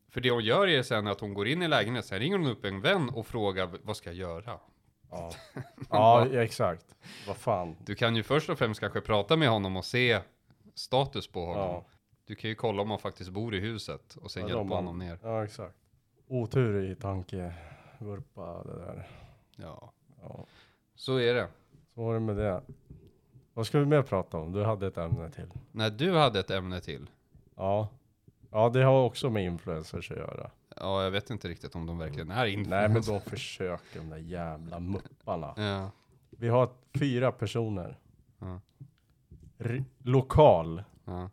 För 0.09 0.21
det 0.21 0.31
hon 0.31 0.43
gör 0.43 0.67
är 0.67 0.83
sen 0.83 1.07
att 1.07 1.19
hon 1.19 1.33
går 1.33 1.47
in 1.47 1.61
i 1.61 1.67
lägenheten, 1.67 2.07
sen 2.07 2.19
ringer 2.19 2.37
hon 2.37 2.47
upp 2.47 2.65
en 2.65 2.81
vän 2.81 3.09
och 3.09 3.27
frågar 3.27 3.69
vad 3.83 3.97
ska 3.97 4.09
jag 4.09 4.17
göra? 4.17 4.59
Ja. 5.09 5.31
ja, 5.89 6.27
ja, 6.31 6.41
exakt. 6.41 6.95
Vad 7.27 7.37
fan. 7.37 7.75
Du 7.85 7.95
kan 7.95 8.15
ju 8.15 8.23
först 8.23 8.49
och 8.49 8.57
främst 8.57 8.79
kanske 8.79 9.01
prata 9.01 9.37
med 9.37 9.49
honom 9.49 9.77
och 9.77 9.85
se 9.85 10.19
status 10.75 11.27
på 11.27 11.45
honom. 11.45 11.69
Ja. 11.69 11.85
Du 12.27 12.35
kan 12.35 12.49
ju 12.49 12.55
kolla 12.55 12.81
om 12.81 12.89
han 12.89 12.99
faktiskt 12.99 13.29
bor 13.29 13.55
i 13.55 13.59
huset 13.59 14.15
och 14.15 14.31
sen 14.31 14.41
Ja, 14.43 14.47
hjälpa 14.49 14.63
man- 14.63 14.71
honom 14.77 14.99
ner. 14.99 15.19
Ja, 15.23 15.43
exakt. 15.43 15.75
Otur 16.27 16.83
i 16.91 16.95
tankevurpa 16.95 18.63
det 18.63 18.77
där. 18.79 19.07
Ja, 19.55 19.91
Ja. 20.21 20.45
så 20.95 21.17
är 21.17 21.33
det. 21.33 21.47
Så 21.93 22.01
var 22.03 22.13
det 22.13 22.19
med 22.19 22.35
det. 22.37 22.61
Vad 23.53 23.67
ska 23.67 23.79
vi 23.79 23.85
mer 23.85 24.01
prata 24.01 24.37
om? 24.37 24.51
Du 24.51 24.63
hade 24.63 24.87
ett 24.87 24.97
ämne 24.97 25.29
till. 25.31 25.51
När 25.71 25.89
du 25.89 26.15
hade 26.17 26.39
ett 26.39 26.51
ämne 26.51 26.79
till. 26.81 27.09
Ja. 27.55 27.89
Ja, 28.51 28.69
det 28.69 28.83
har 28.83 29.03
också 29.03 29.29
med 29.29 29.45
influencers 29.45 30.11
att 30.11 30.17
göra. 30.17 30.51
Ja, 30.75 31.03
jag 31.03 31.11
vet 31.11 31.29
inte 31.29 31.47
riktigt 31.47 31.75
om 31.75 31.85
de 31.85 31.97
verkligen 31.97 32.31
är 32.31 32.35
Nej, 32.35 32.53
influencers. 32.53 33.07
men 33.07 33.15
de 33.15 33.29
försöker, 33.29 33.99
de 33.99 34.09
där 34.09 34.17
jävla 34.17 34.79
mupparna. 34.79 35.53
Ja, 35.57 35.91
Vi 36.29 36.47
har 36.47 36.69
fyra 36.93 37.31
personer. 37.31 37.97
Ja. 38.39 38.59
Lokal. 40.03 40.83
ja, 41.05 41.29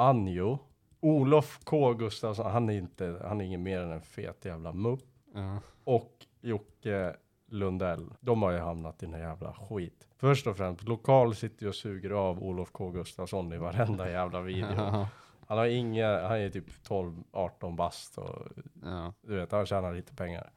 Anjo. 0.00 0.58
Olof 1.00 1.60
K 1.64 1.94
Gustafsson, 1.94 2.50
han 2.50 2.68
är 2.68 2.72
inte, 2.72 3.20
han 3.24 3.40
är 3.40 3.44
ingen 3.44 3.62
mer 3.62 3.80
än 3.80 3.92
en 3.92 4.02
fet 4.02 4.44
jävla 4.44 4.72
mupp. 4.72 5.04
ja. 5.34 5.58
Och 5.84 6.26
Jocke 6.40 7.16
Lundell. 7.48 8.10
De 8.20 8.42
har 8.42 8.50
ju 8.50 8.58
hamnat 8.58 9.02
i 9.02 9.06
den 9.06 9.14
här 9.14 9.22
jävla 9.22 9.52
skit. 9.52 10.08
Först 10.16 10.46
och 10.46 10.56
främst, 10.56 10.88
lokal 10.88 11.34
sitter 11.34 11.62
ju 11.62 11.68
och 11.68 11.74
suger 11.74 12.10
av 12.10 12.42
Olof 12.42 12.70
K 12.72 12.90
Gustafsson 12.90 13.52
i 13.52 13.58
varenda 13.58 14.10
jävla 14.10 14.40
video. 14.40 15.06
Han 15.46 15.58
har 15.58 15.66
inga, 15.66 16.28
han 16.28 16.38
är 16.38 16.50
typ 16.50 16.68
12-18 16.88 17.76
bast 17.76 18.18
och 18.18 18.48
ja, 18.82 19.12
du 19.22 19.36
vet, 19.36 19.52
han 19.52 19.66
tjänar 19.66 19.94
lite 19.94 20.14
pengar. 20.14 20.50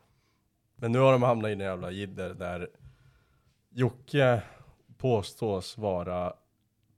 Men 0.76 0.92
nu 0.92 1.00
har 1.00 1.12
de 1.12 1.24
hamnat 1.24 1.50
i 1.50 1.54
en 1.54 1.60
jävla 1.60 1.92
jidder 1.92 2.34
där 2.34 2.70
Jocke 3.70 4.42
påstås 4.98 5.78
vara 5.78 6.34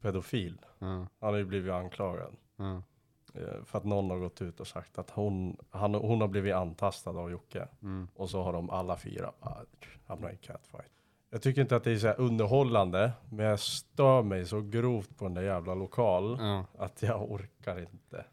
pedofil. 0.05 0.57
ja, 0.79 0.85
Han 0.87 1.07
har 1.19 1.35
ju 1.35 1.45
blivit 1.45 1.73
anklagad. 1.73 2.35
eh, 2.59 3.63
För 3.63 3.77
att 3.77 3.83
någon 3.83 4.09
har 4.09 4.17
gått 4.17 4.41
ut 4.41 4.59
och 4.59 4.67
sagt 4.67 4.97
att 4.97 5.09
hon, 5.09 5.57
han, 5.69 5.95
hon 5.95 6.21
har 6.21 6.27
blivit 6.27 6.53
antastad 6.55 7.09
av 7.11 7.31
Jocke. 7.31 7.67
Mm. 7.81 8.07
Och 8.15 8.29
så 8.29 8.41
har 8.43 8.53
de 8.53 8.69
alla 8.69 8.97
fyra 8.97 9.31
bara 9.41 9.65
hamnat 10.07 10.33
i 10.33 10.37
catfight. 10.37 10.91
Jag 11.29 11.41
tycker 11.41 11.61
inte 11.61 11.75
att 11.75 11.83
det 11.83 11.91
är 11.91 11.97
så 11.97 12.11
underhållande, 12.11 13.11
men 13.29 13.45
jag 13.45 13.59
stör 13.59 14.21
mig 14.23 14.45
så 14.45 14.61
grovt 14.61 15.17
på 15.17 15.25
den 15.25 15.33
där 15.33 15.41
jävla 15.41 15.75
lokal 15.75 16.39
att 16.77 17.01
jag 17.01 17.31
orkar 17.31 17.79
inte. 17.79 18.25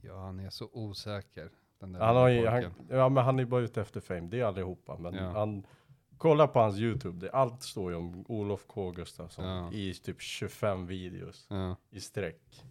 Ja, 0.00 0.18
han 0.20 0.40
är 0.40 0.50
så 0.50 0.68
osäker. 0.72 1.50
Han, 1.80 1.94
har 2.16 2.28
ju, 2.28 2.46
han, 2.46 2.64
ja, 2.90 3.08
men 3.08 3.24
han 3.24 3.38
är 3.38 3.44
bara 3.44 3.60
ute 3.60 3.80
efter 3.80 4.00
fame, 4.00 4.20
det 4.20 4.40
är 4.40 4.44
allihopa. 4.44 4.96
Men 4.98 5.14
Ja. 5.14 5.30
han, 5.30 5.66
kolla 6.22 6.46
på 6.48 6.60
hans 6.60 6.76
YouTube, 6.78 7.18
det, 7.26 7.30
allt 7.32 7.62
står 7.62 7.90
ju 7.90 7.96
om 7.96 8.24
Olof 8.28 8.64
K 8.66 8.90
Gustafsson 8.90 9.44
Ja. 9.44 9.72
i 9.72 9.94
typ 9.94 10.20
25 10.20 10.86
videos 10.86 11.46
Ja. 11.50 11.76
i 11.90 12.00
sträck. 12.00 12.64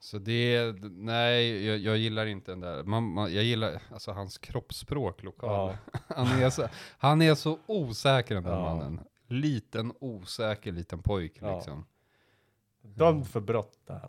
Så 0.00 0.18
det, 0.18 0.72
nej, 0.90 1.66
jag, 1.66 1.78
jag 1.78 1.96
gillar 1.98 2.26
inte 2.26 2.52
den 2.52 2.60
där. 2.60 2.82
Man, 2.82 3.12
man, 3.12 3.34
jag 3.34 3.44
gillar 3.44 3.82
alltså 3.92 4.12
hans 4.12 4.38
kroppsspråk 4.38 5.22
lokal. 5.22 5.76
Ja. 5.92 5.98
Han, 6.16 6.26
är 6.42 6.50
så, 6.50 6.68
han 6.98 7.22
är 7.22 7.34
så 7.34 7.58
osäker 7.66 8.34
den 8.34 8.44
där 8.44 8.50
Ja. 8.52 8.60
mannen. 8.60 9.00
Liten 9.26 9.92
osäker 10.00 10.72
liten 10.72 11.02
pojk 11.02 11.32
liksom. 11.34 11.86
Dömd 12.82 13.26
för 13.28 13.40
brott 13.40 13.78
där. 13.86 14.08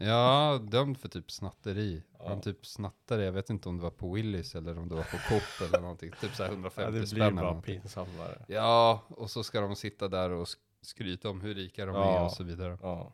Ja, 0.00 0.58
dömd 0.62 0.98
för 0.98 1.08
typ 1.08 1.30
snatteri. 1.30 2.02
Ja. 2.18 2.28
Han 2.28 2.40
typ 2.40 2.66
snattade, 2.66 3.24
jag 3.24 3.32
vet 3.32 3.50
inte 3.50 3.68
om 3.68 3.76
det 3.76 3.82
var 3.82 3.90
på 3.90 4.12
Willys 4.12 4.54
eller 4.54 4.78
om 4.78 4.88
det 4.88 4.94
var 4.94 5.02
på 5.02 5.16
Coop 5.28 5.68
eller 5.68 5.80
någonting. 5.80 6.10
Typ 6.20 6.34
så 6.34 6.42
här 6.42 6.50
Ja, 6.50 6.54
150 6.54 6.92
det 7.00 7.06
spänn 7.06 7.16
blir 7.18 7.30
bara 7.42 7.46
någonting. 7.48 7.80
pinsammare. 7.80 8.44
Ja, 8.48 9.02
och 9.08 9.30
så 9.30 9.42
ska 9.44 9.60
de 9.60 9.76
sitta 9.76 10.08
där 10.08 10.30
och 10.30 10.44
sk- 10.44 10.56
skryta 10.82 11.30
om 11.30 11.40
hur 11.40 11.54
rika 11.54 11.86
de 11.86 11.94
Ja. 11.94 12.18
är 12.18 12.24
och 12.24 12.32
så 12.32 12.44
vidare. 12.44 12.78
Ja. 12.82 13.12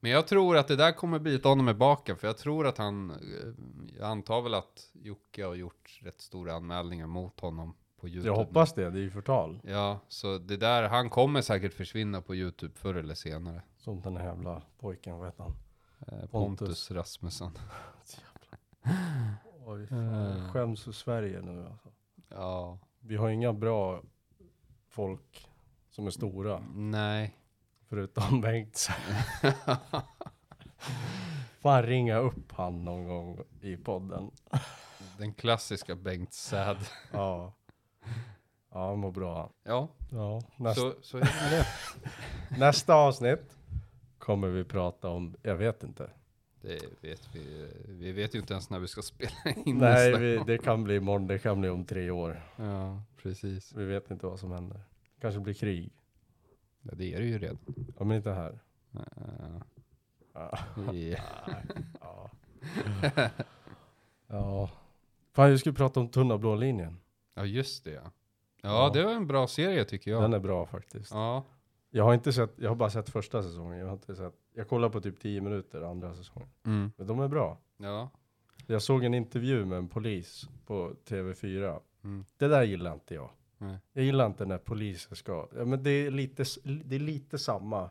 Men 0.00 0.10
jag 0.10 0.26
tror 0.26 0.56
att 0.56 0.68
det 0.68 0.76
där 0.76 0.92
kommer 0.92 1.18
bita 1.18 1.48
honom 1.48 1.68
i 1.68 1.74
baken, 1.74 2.16
för 2.16 2.26
jag 2.26 2.38
tror 2.38 2.66
att 2.66 2.78
han, 2.78 3.10
eh, 3.10 3.16
jag 3.98 4.08
antar 4.10 4.42
väl 4.42 4.54
att 4.54 4.90
Jocke 4.92 5.44
har 5.44 5.54
gjort 5.54 5.98
rätt 6.02 6.20
stora 6.20 6.54
anmälningar 6.54 7.06
mot 7.06 7.40
honom 7.40 7.74
på 8.00 8.08
YouTube. 8.08 8.28
Jag 8.28 8.36
hoppas 8.36 8.72
det, 8.74 8.90
det 8.90 8.98
är 8.98 9.02
ju 9.02 9.10
förtal. 9.10 9.60
Ja, 9.64 9.98
så 10.08 10.38
det 10.38 10.56
där, 10.56 10.88
han 10.88 11.10
kommer 11.10 11.42
säkert 11.42 11.74
försvinna 11.74 12.20
på 12.22 12.34
YouTube 12.34 12.74
förr 12.76 12.94
eller 12.94 13.14
senare. 13.14 13.62
Som 13.78 14.00
den 14.00 14.16
här 14.16 14.24
jävla 14.24 14.62
pojken, 14.78 15.16
vad 15.18 15.28
heter 15.28 15.42
han? 15.42 15.52
Eh, 16.06 16.18
Pontus, 16.26 16.30
Pontus. 16.30 16.90
Rasmussen. 16.90 17.50
Oj, 19.66 19.86
fan. 19.86 20.36
Eh. 20.36 20.52
Skäms 20.52 20.84
för 20.84 20.92
Sverige 20.92 21.40
nu 21.40 21.66
alltså. 21.66 21.88
Ja, 22.28 22.78
Vi 23.00 23.16
har 23.16 23.28
inga 23.28 23.52
bra 23.52 24.02
folk 24.88 25.48
som 25.90 26.06
är 26.06 26.10
stora, 26.10 26.62
nej. 26.74 27.36
förutom 27.88 28.40
Bengt. 28.46 28.88
Fan 31.60 31.82
ringa 31.82 32.18
upp 32.18 32.52
han 32.52 32.84
någon 32.84 33.04
gång 33.08 33.40
i 33.60 33.76
podden. 33.76 34.30
Den 35.18 35.34
klassiska 35.34 35.94
Bengt 35.94 36.32
Säd. 36.32 36.76
Ja. 37.12 37.52
Ja, 38.72 38.88
han 38.88 38.98
mår 38.98 39.12
bra. 39.12 39.50
Ja, 39.62 39.88
Ja, 40.10 40.42
nästa, 40.56 40.80
så, 40.80 40.94
så 41.02 41.16
är 41.16 41.20
det 41.20 41.26
med 41.42 41.50
det. 41.52 41.66
nästa 42.58 42.94
avsnitt 42.94 43.56
kommer 44.20 44.48
vi 44.48 44.64
prata 44.64 45.08
om, 45.08 45.36
jag 45.42 45.56
vet 45.56 45.82
inte. 45.82 46.10
Det 46.60 46.80
vet 47.00 47.28
vi. 47.32 47.70
Vi 47.88 48.12
vet 48.12 48.34
ju 48.34 48.38
inte 48.38 48.52
ens 48.52 48.70
när 48.70 48.78
vi 48.78 48.88
ska 48.88 49.02
spela 49.02 49.32
in 49.66 49.78
Nej, 49.78 50.18
vi, 50.18 50.42
det 50.46 50.58
kan 50.58 50.84
bli 50.84 50.96
imorgon, 50.96 51.26
det 51.26 51.38
kan 51.38 51.60
bli 51.60 51.68
om 51.68 51.84
tre 51.84 52.10
år. 52.10 52.42
Ja, 52.56 53.02
precis. 53.16 53.72
Vi 53.72 53.84
vet 53.84 54.10
inte 54.10 54.26
vad 54.26 54.40
som 54.40 54.52
händer. 54.52 54.80
kanske 55.20 55.40
blir 55.40 55.54
krig. 55.54 55.92
Ja, 56.82 56.90
det 56.94 57.14
är 57.14 57.20
det 57.20 57.26
ju 57.26 57.38
redan. 57.38 57.58
Ja, 57.98 58.04
men 58.04 58.16
inte 58.16 58.30
här. 58.30 58.58
Ja. 58.90 59.00
Ja. 60.32 60.58
Ja. 62.00 62.30
Ja. 63.16 63.30
ja. 64.26 64.70
Fan, 65.32 65.50
vi 65.50 65.58
skulle 65.58 65.74
prata 65.74 66.00
om 66.00 66.08
tunna 66.08 66.38
blå 66.38 66.54
linjen. 66.54 67.00
Ja, 67.34 67.44
just 67.44 67.84
det. 67.84 67.90
Ja. 67.90 68.10
ja 68.62 68.90
det 68.94 69.04
var 69.04 69.12
en 69.12 69.26
bra 69.26 69.46
serie 69.46 69.84
tycker 69.84 70.10
jag. 70.10 70.22
Den 70.22 70.32
är 70.32 70.38
bra 70.38 70.66
faktiskt. 70.66 71.10
Ja, 71.10 71.44
Jag 71.90 72.04
har 72.04 72.14
inte 72.14 72.32
sett, 72.32 72.50
jag 72.56 72.68
har 72.70 72.76
bara 72.76 72.90
sett 72.90 73.08
första 73.08 73.42
säsongen. 73.42 73.78
Jag 73.78 73.86
har 73.86 73.92
inte 73.92 74.14
sett, 74.16 74.34
jag 74.54 74.68
kollar 74.68 74.88
på 74.88 75.00
typ 75.00 75.20
10 75.20 75.40
minuter 75.40 75.82
andra 75.82 76.14
säsongen. 76.14 76.48
mm. 76.66 76.92
Men 76.96 77.06
de 77.06 77.20
är 77.20 77.28
bra. 77.28 77.58
ja. 77.76 78.10
Jag 78.66 78.82
såg 78.82 79.04
en 79.04 79.14
intervju 79.14 79.64
med 79.64 79.78
en 79.78 79.88
polis 79.88 80.48
på 80.66 80.92
TV4. 81.08 81.80
Mm. 82.04 82.24
Det 82.36 82.48
där 82.48 82.62
gillar 82.62 82.92
inte 82.94 83.14
jag. 83.14 83.30
Nej. 83.58 83.78
Jag 83.92 84.04
gillar 84.04 84.26
inte 84.26 84.44
när 84.46 84.58
poliser 84.58 85.14
ska, 85.14 85.48
ja 85.56 85.64
men 85.64 85.82
det 85.82 85.90
är 85.90 86.10
lite, 86.10 86.44
det 86.84 86.96
är 86.96 87.00
lite 87.00 87.38
samma 87.38 87.90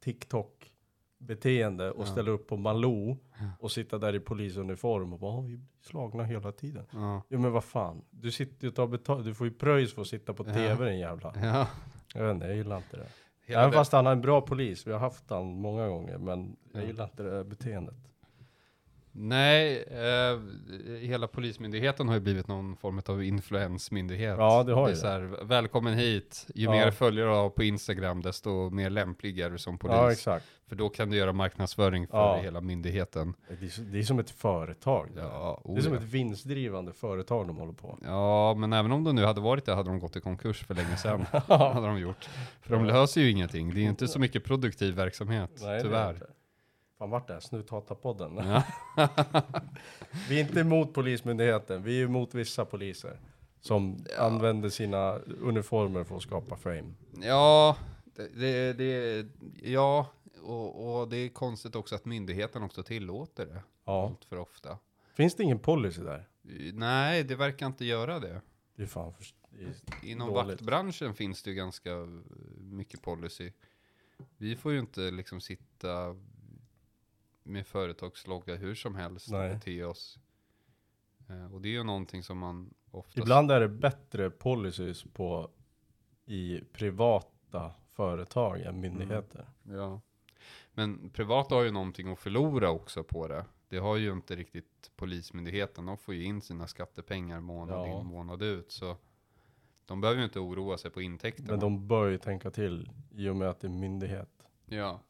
TikTok 0.00 0.72
beteende 1.18 1.90
och 1.90 2.02
Ja. 2.02 2.06
ställa 2.06 2.30
upp 2.30 2.46
på 2.48 2.56
Malou 2.56 3.16
Ja. 3.38 3.44
och 3.60 3.72
sitta 3.72 3.98
där 3.98 4.14
i 4.14 4.20
polisuniform 4.20 5.12
och 5.12 5.18
bara, 5.18 5.32
"Åh, 5.36 5.44
vi 5.44 5.56
blir 5.56 5.66
slagna 5.80 6.24
hela 6.24 6.52
tiden. 6.52 6.86
Ja. 6.92 7.22
Jo 7.28 7.38
men 7.38 7.52
vad 7.52 7.64
fan, 7.64 8.02
du 8.10 8.30
sitter 8.30 8.64
ju 8.64 8.68
och 8.68 8.74
tar 8.74 8.86
betalt, 8.86 9.24
du 9.24 9.34
får 9.34 9.46
ju 9.46 9.52
pröjs 9.52 9.94
för 9.94 10.02
att 10.02 10.08
sitta 10.08 10.34
på 10.34 10.44
Ja. 10.46 10.52
TV 10.54 10.90
din 10.90 10.98
jävla. 10.98 11.32
ja. 11.42 11.68
Jag 12.14 12.24
vet 12.24 12.34
inte, 12.34 12.46
jag 12.46 12.56
gillar 12.56 12.76
inte 12.76 12.96
det. 12.96 13.06
Hela 13.46 13.60
Även 13.60 13.70
det- 13.70 13.76
fast 13.76 13.92
han 13.92 14.06
är 14.06 14.12
en 14.12 14.20
bra 14.20 14.40
polis, 14.40 14.86
vi 14.86 14.92
har 14.92 14.98
haft 14.98 15.30
han 15.30 15.46
många 15.46 15.88
gånger, 15.88 16.18
men 16.18 16.56
jag 16.72 16.82
Ja. 16.82 16.86
gillar 16.86 17.04
inte 17.04 17.22
det 17.22 17.44
beteendet. 17.44 17.94
Nej, 19.18 19.82
eh, 19.82 20.40
hela 21.00 21.26
polismyndigheten 21.28 22.08
har 22.08 22.14
ju 22.14 22.20
blivit 22.20 22.48
någon 22.48 22.76
form 22.76 23.00
av 23.06 23.24
influensmyndighet. 23.24 24.36
Ja, 24.38 24.62
det 24.62 24.72
har 24.74 24.82
ju 24.88 24.92
är 24.92 24.94
det. 24.94 25.00
så 25.00 25.06
här, 25.06 25.44
välkommen 25.44 25.94
hit. 25.94 26.46
Ju 26.54 26.64
Ja. 26.64 26.70
mer 26.70 26.90
följare 26.90 27.28
du 27.28 27.34
har 27.34 27.50
på 27.50 27.62
Instagram, 27.64 28.22
desto 28.22 28.70
mer 28.70 28.90
lämplig 28.90 29.38
är 29.40 29.50
du 29.50 29.58
som 29.58 29.78
polis. 29.78 29.96
Ja 29.96 30.12
exakt. 30.12 30.46
För 30.68 30.76
då 30.76 30.88
kan 30.88 31.10
du 31.10 31.16
göra 31.16 31.32
marknadsföring 31.32 32.06
för 32.06 32.18
Ja. 32.18 32.36
hela 32.42 32.60
myndigheten. 32.60 33.34
Det 33.48 33.54
är, 33.78 33.82
det 33.92 33.98
är 33.98 34.02
som 34.02 34.18
ett 34.18 34.30
företag. 34.30 35.08
Ja, 35.16 35.62
Det 35.64 35.76
är 35.76 35.80
som 35.80 35.94
ett 35.94 36.02
vinstdrivande 36.02 36.92
företag 36.92 37.46
de 37.46 37.56
håller 37.56 37.72
på. 37.72 37.98
ja. 38.04 38.54
men 38.54 38.72
även 38.72 38.92
om 38.92 39.04
de 39.04 39.14
nu 39.14 39.24
hade 39.24 39.40
varit 39.40 39.64
det 39.64 39.74
hade 39.74 39.90
de 39.90 39.98
gått 39.98 40.16
i 40.16 40.20
konkurs 40.20 40.64
för 40.64 40.74
länge 40.74 40.96
sedan. 40.96 41.26
hade 41.48 41.86
de 41.86 41.98
gjort. 41.98 42.28
För 42.62 42.72
de 42.76 42.84
löser 42.84 43.20
ju 43.20 43.30
ingenting. 43.30 43.74
Det 43.74 43.80
är 43.80 43.84
inte 43.84 44.08
så 44.08 44.18
mycket 44.18 44.44
produktiv 44.44 44.94
verksamhet, 44.94 45.50
Nej, 45.60 45.68
det 45.68 45.74
är 45.76 45.82
tyvärr. 45.82 46.22
Fan 46.98 47.10
vart 47.10 47.30
är 47.30 47.40
Snuthatarpodden? 47.40 48.36
Ja. 48.36 48.62
Vi 50.28 50.40
är 50.40 50.44
inte 50.44 50.60
emot 50.60 50.94
polismyndigheten, 50.94 51.82
vi 51.82 52.00
är 52.00 52.04
emot 52.04 52.34
vissa 52.34 52.64
poliser. 52.64 53.20
Som 53.60 54.04
använder 54.18 54.68
sina 54.68 55.12
uniformer 55.40 56.04
för 56.04 56.16
att 56.16 56.22
skapa 56.22 56.56
fame. 56.56 56.92
Ja, 57.22 57.76
det, 58.14 58.28
det, 58.28 58.72
det, 58.72 59.26
ja 59.62 60.06
och, 60.42 61.00
och 61.00 61.08
det 61.08 61.16
är 61.16 61.28
konstigt 61.28 61.76
också 61.76 61.94
att 61.94 62.04
myndigheten 62.04 62.62
också 62.62 62.82
tillåter 62.82 63.46
det 63.46 63.60
Ja. 63.84 64.04
allt 64.06 64.24
för 64.24 64.38
ofta. 64.38 64.78
Finns 65.14 65.34
det 65.34 65.42
ingen 65.42 65.58
policy 65.58 66.02
där? 66.02 66.28
Nej, 66.72 67.24
det 67.24 67.34
verkar 67.36 67.66
inte 67.66 67.84
göra 67.84 68.18
det. 68.20 68.40
Det 68.76 68.82
är 68.82 68.86
fan 68.86 69.14
för... 69.14 69.24
det 69.50 69.64
är- 69.64 70.10
Inom 70.10 70.28
Dåligt. 70.28 70.48
vaktbranschen 70.48 71.14
finns 71.14 71.42
det 71.42 71.50
ju 71.50 71.56
ganska 71.56 71.90
mycket 72.60 73.02
policy. 73.02 73.52
Vi 74.36 74.56
får 74.56 74.72
ju 74.72 74.78
inte 74.78 75.00
liksom 75.10 75.40
sitta 75.40 76.16
med 77.46 77.66
företagslogga 77.66 78.54
hur 78.56 78.74
som 78.74 78.94
helst 78.94 79.30
Nej. 79.30 79.54
bete 79.54 79.84
oss. 79.84 80.18
Eh, 81.28 81.54
Och 81.54 81.60
det 81.60 81.68
är 81.68 81.72
ju 81.72 81.82
någonting 81.84 82.22
som 82.22 82.38
man 82.38 82.74
oftast... 82.90 83.18
Ibland 83.18 83.50
är 83.50 83.60
det 83.60 83.68
bättre 83.68 84.30
policies 84.30 85.04
på 85.12 85.50
i 86.26 86.60
privata 86.72 87.72
företag 87.92 88.60
än 88.60 88.80
myndigheter. 88.80 89.46
Ja. 89.62 90.00
Men 90.72 91.10
privata 91.10 91.54
har 91.54 91.62
ju 91.62 91.70
någonting 91.70 92.12
att 92.12 92.18
förlora 92.18 92.70
också 92.70 93.04
på 93.04 93.28
det. 93.28 93.44
Det 93.68 93.78
har 93.78 93.96
ju 93.96 94.12
inte 94.12 94.36
riktigt 94.36 94.90
Polismyndigheten. 94.96 95.86
De 95.86 95.98
får 95.98 96.14
ju 96.14 96.24
in 96.24 96.40
sina 96.40 96.66
skattepengar 96.66 97.40
månad 97.40 97.88
Ja. 97.88 98.00
in 98.00 98.06
månad 98.06 98.42
ut. 98.42 98.72
Så 98.72 98.96
de 99.86 100.00
behöver 100.00 100.18
ju 100.18 100.24
inte 100.24 100.40
oroa 100.40 100.78
sig 100.78 100.90
på 100.90 101.02
intäkterna. 101.02 101.50
Men 101.50 101.60
de 101.60 101.88
bör 101.88 102.08
ju 102.08 102.18
tänka 102.18 102.50
till 102.50 102.90
i 103.14 103.28
och 103.28 103.36
med 103.36 103.48
att 103.48 103.60
det 103.60 103.66
är 103.66 103.70
myndighet. 103.70 104.46
Ja. 104.66 105.00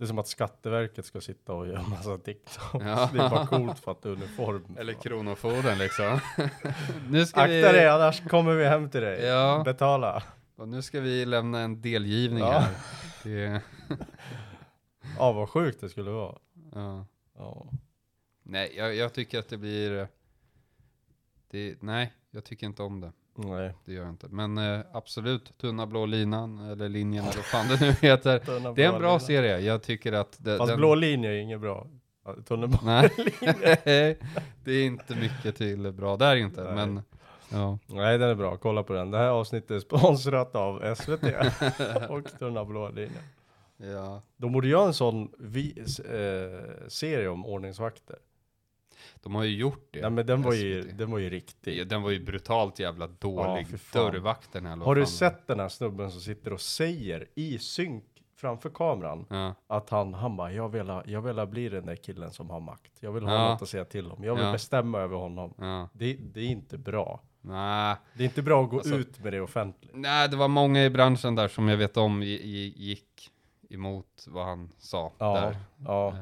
Det 0.00 0.04
är 0.04 0.06
som 0.06 0.18
att 0.18 0.28
Skatteverket 0.28 1.04
ska 1.04 1.20
sitta 1.20 1.52
och 1.52 1.66
göra 1.66 1.82
massa 1.82 2.18
TikTok. 2.18 2.82
Ja. 2.82 3.10
Det 3.12 3.18
är 3.18 3.30
bara 3.30 3.46
coolt 3.46 3.78
för 3.78 3.92
att 3.92 4.02
det 4.02 4.08
är 4.08 4.12
uniform. 4.12 4.76
Eller 4.78 4.92
Kronofogden 4.92 5.78
liksom. 5.78 6.20
nu 7.10 7.26
ska 7.26 7.40
Akta 7.40 7.52
vi... 7.52 7.60
dig 7.62 7.88
annars 7.88 8.28
kommer 8.28 8.54
vi 8.54 8.64
hem 8.64 8.90
till 8.90 9.00
dig. 9.00 9.24
Ja. 9.24 9.62
Betala. 9.64 10.22
Och 10.56 10.68
nu 10.68 10.82
ska 10.82 11.00
vi 11.00 11.24
lämna 11.26 11.60
en 11.60 11.80
delgivning 11.82 12.38
Ja. 12.38 12.58
här. 12.58 12.74
Det, 13.24 13.62
Ja 15.18 15.32
vad 15.32 15.48
sjukt 15.48 15.80
det 15.80 15.88
skulle 15.88 16.10
vara. 16.10 16.38
ja. 16.74 17.06
Ja. 17.38 17.66
Nej, 18.42 18.72
jag, 18.76 18.94
jag 18.94 19.12
tycker 19.12 19.38
att 19.38 19.48
det 19.48 19.56
blir... 19.58 20.08
Det, 21.50 21.82
nej, 21.82 22.12
jag 22.30 22.44
tycker 22.44 22.66
inte 22.66 22.82
om 22.82 23.00
det. 23.00 23.12
Nej. 23.34 23.74
Det 23.84 23.92
gör 23.92 24.02
jag 24.02 24.10
inte. 24.10 24.28
Men 24.28 24.58
eh, 24.58 24.80
absolut, 24.92 25.58
tunna 25.58 25.86
blå 25.86 26.06
linan, 26.06 26.58
eller 26.70 26.88
linjen 26.88 27.24
eller 27.24 27.36
vad 27.36 27.44
fan 27.44 27.68
det 27.68 27.80
nu 27.80 27.92
heter. 28.08 28.72
Det 28.74 28.84
är 28.84 28.92
en 28.92 29.00
bra 29.00 29.18
serie. 29.20 29.58
Jag 29.58 29.82
tycker 29.82 30.12
att 30.12 30.36
det, 30.44 30.58
Fast 30.58 30.68
den... 30.68 30.78
blå 30.78 30.94
linje 30.94 31.30
är 31.30 31.36
inget 31.36 31.60
bra. 31.60 31.86
Tunnelbana. 32.48 33.02
Nej, 33.84 34.18
det 34.64 34.72
är 34.72 34.84
inte 34.86 35.14
mycket 35.14 35.56
till 35.56 35.92
bra 35.92 36.16
där 36.16 36.36
inte. 36.36 36.62
Nej. 36.64 36.74
Men 36.74 37.02
ja, 37.52 37.78
Nej 37.86 38.18
den 38.18 38.28
är 38.30 38.34
bra, 38.34 38.56
kolla 38.56 38.82
på 38.82 38.92
den. 38.92 39.10
Det 39.10 39.18
här 39.18 39.28
avsnittet 39.28 39.70
är 39.70 39.78
sponsrat 39.78 40.56
av 40.56 40.94
SVT 40.94 41.24
och 42.08 42.38
Tunna 42.38 42.64
blå 42.64 42.88
linjen. 42.88 43.22
ja. 43.76 44.22
De 44.36 44.52
borde 44.52 44.68
göra 44.68 44.86
en 44.86 44.94
sån 44.94 45.30
vi, 45.38 45.74
eh, 46.04 46.88
serie 46.88 47.28
om 47.28 47.46
ordningsvakter. 47.46 48.16
De 49.22 49.34
har 49.34 49.44
ju 49.44 49.56
gjort 49.56 49.88
det. 49.90 50.00
Nej 50.00 50.10
men 50.10 50.26
den 50.26 50.42
var 50.42 50.52
ju, 50.52 50.82
SVT. 50.82 50.98
den 50.98 51.10
var 51.10 51.18
ju 51.18 51.30
riktig. 51.30 51.78
Ja, 51.78 51.84
Den 51.84 52.02
var 52.02 52.10
ju 52.10 52.24
brutalt 52.24 52.78
jävla 52.78 53.06
dålig. 53.06 53.66
Dörrvakten 53.92 54.66
eller 54.66 54.76
vad 54.76 54.86
Har 54.86 54.94
du 54.94 55.06
sett 55.06 55.46
den 55.46 55.60
här 55.60 55.68
snubben 55.68 56.10
som 56.10 56.20
sitter 56.20 56.52
och 56.52 56.60
säger 56.60 57.26
i 57.34 57.58
synk 57.58 58.04
framför 58.36 58.70
kameran 58.70 59.26
Ja. 59.30 59.54
att 59.66 59.90
han, 59.90 60.14
han 60.14 60.36
bara, 60.36 60.52
jag 60.52 60.68
vill, 60.68 60.88
ha- 60.90 61.02
jag 61.06 61.22
vill 61.22 61.38
ha 61.38 61.46
bli 61.46 61.68
den 61.68 61.86
där 61.86 61.96
killen 61.96 62.30
som 62.30 62.50
har 62.50 62.60
makt. 62.60 62.92
Jag 63.00 63.12
vill 63.12 63.24
ha 63.24 63.32
Ja. 63.34 63.48
något 63.52 63.62
att 63.62 63.68
säga 63.68 63.84
till 63.84 64.10
om. 64.10 64.24
Jag 64.24 64.34
vill 64.34 64.44
Ja. 64.44 64.52
bestämma 64.52 64.98
över 64.98 65.16
honom. 65.16 65.54
Ja. 65.58 65.88
Det, 65.92 66.14
det 66.14 66.40
är 66.40 66.46
inte 66.46 66.78
bra. 66.78 67.20
Nej. 67.40 67.96
Det 68.14 68.22
är 68.22 68.24
inte 68.24 68.42
bra 68.42 68.64
att 68.64 68.70
gå 68.70 68.76
Alltså- 68.76 68.94
ut 68.94 69.24
med 69.24 69.32
det 69.32 69.40
offentligt. 69.40 69.90
Nej, 69.94 70.28
det 70.28 70.36
var 70.36 70.48
många 70.48 70.84
i 70.84 70.90
branschen 70.90 71.34
där 71.34 71.48
som 71.48 71.68
jag 71.68 71.76
vet 71.76 71.96
om 71.96 72.22
gi- 72.22 72.42
gi- 72.42 72.72
gick 72.76 73.30
emot 73.70 74.24
vad 74.28 74.46
han 74.46 74.70
sa 74.78 75.12
Ja, 75.18 75.40
där. 75.40 75.56
ja. 75.86 76.14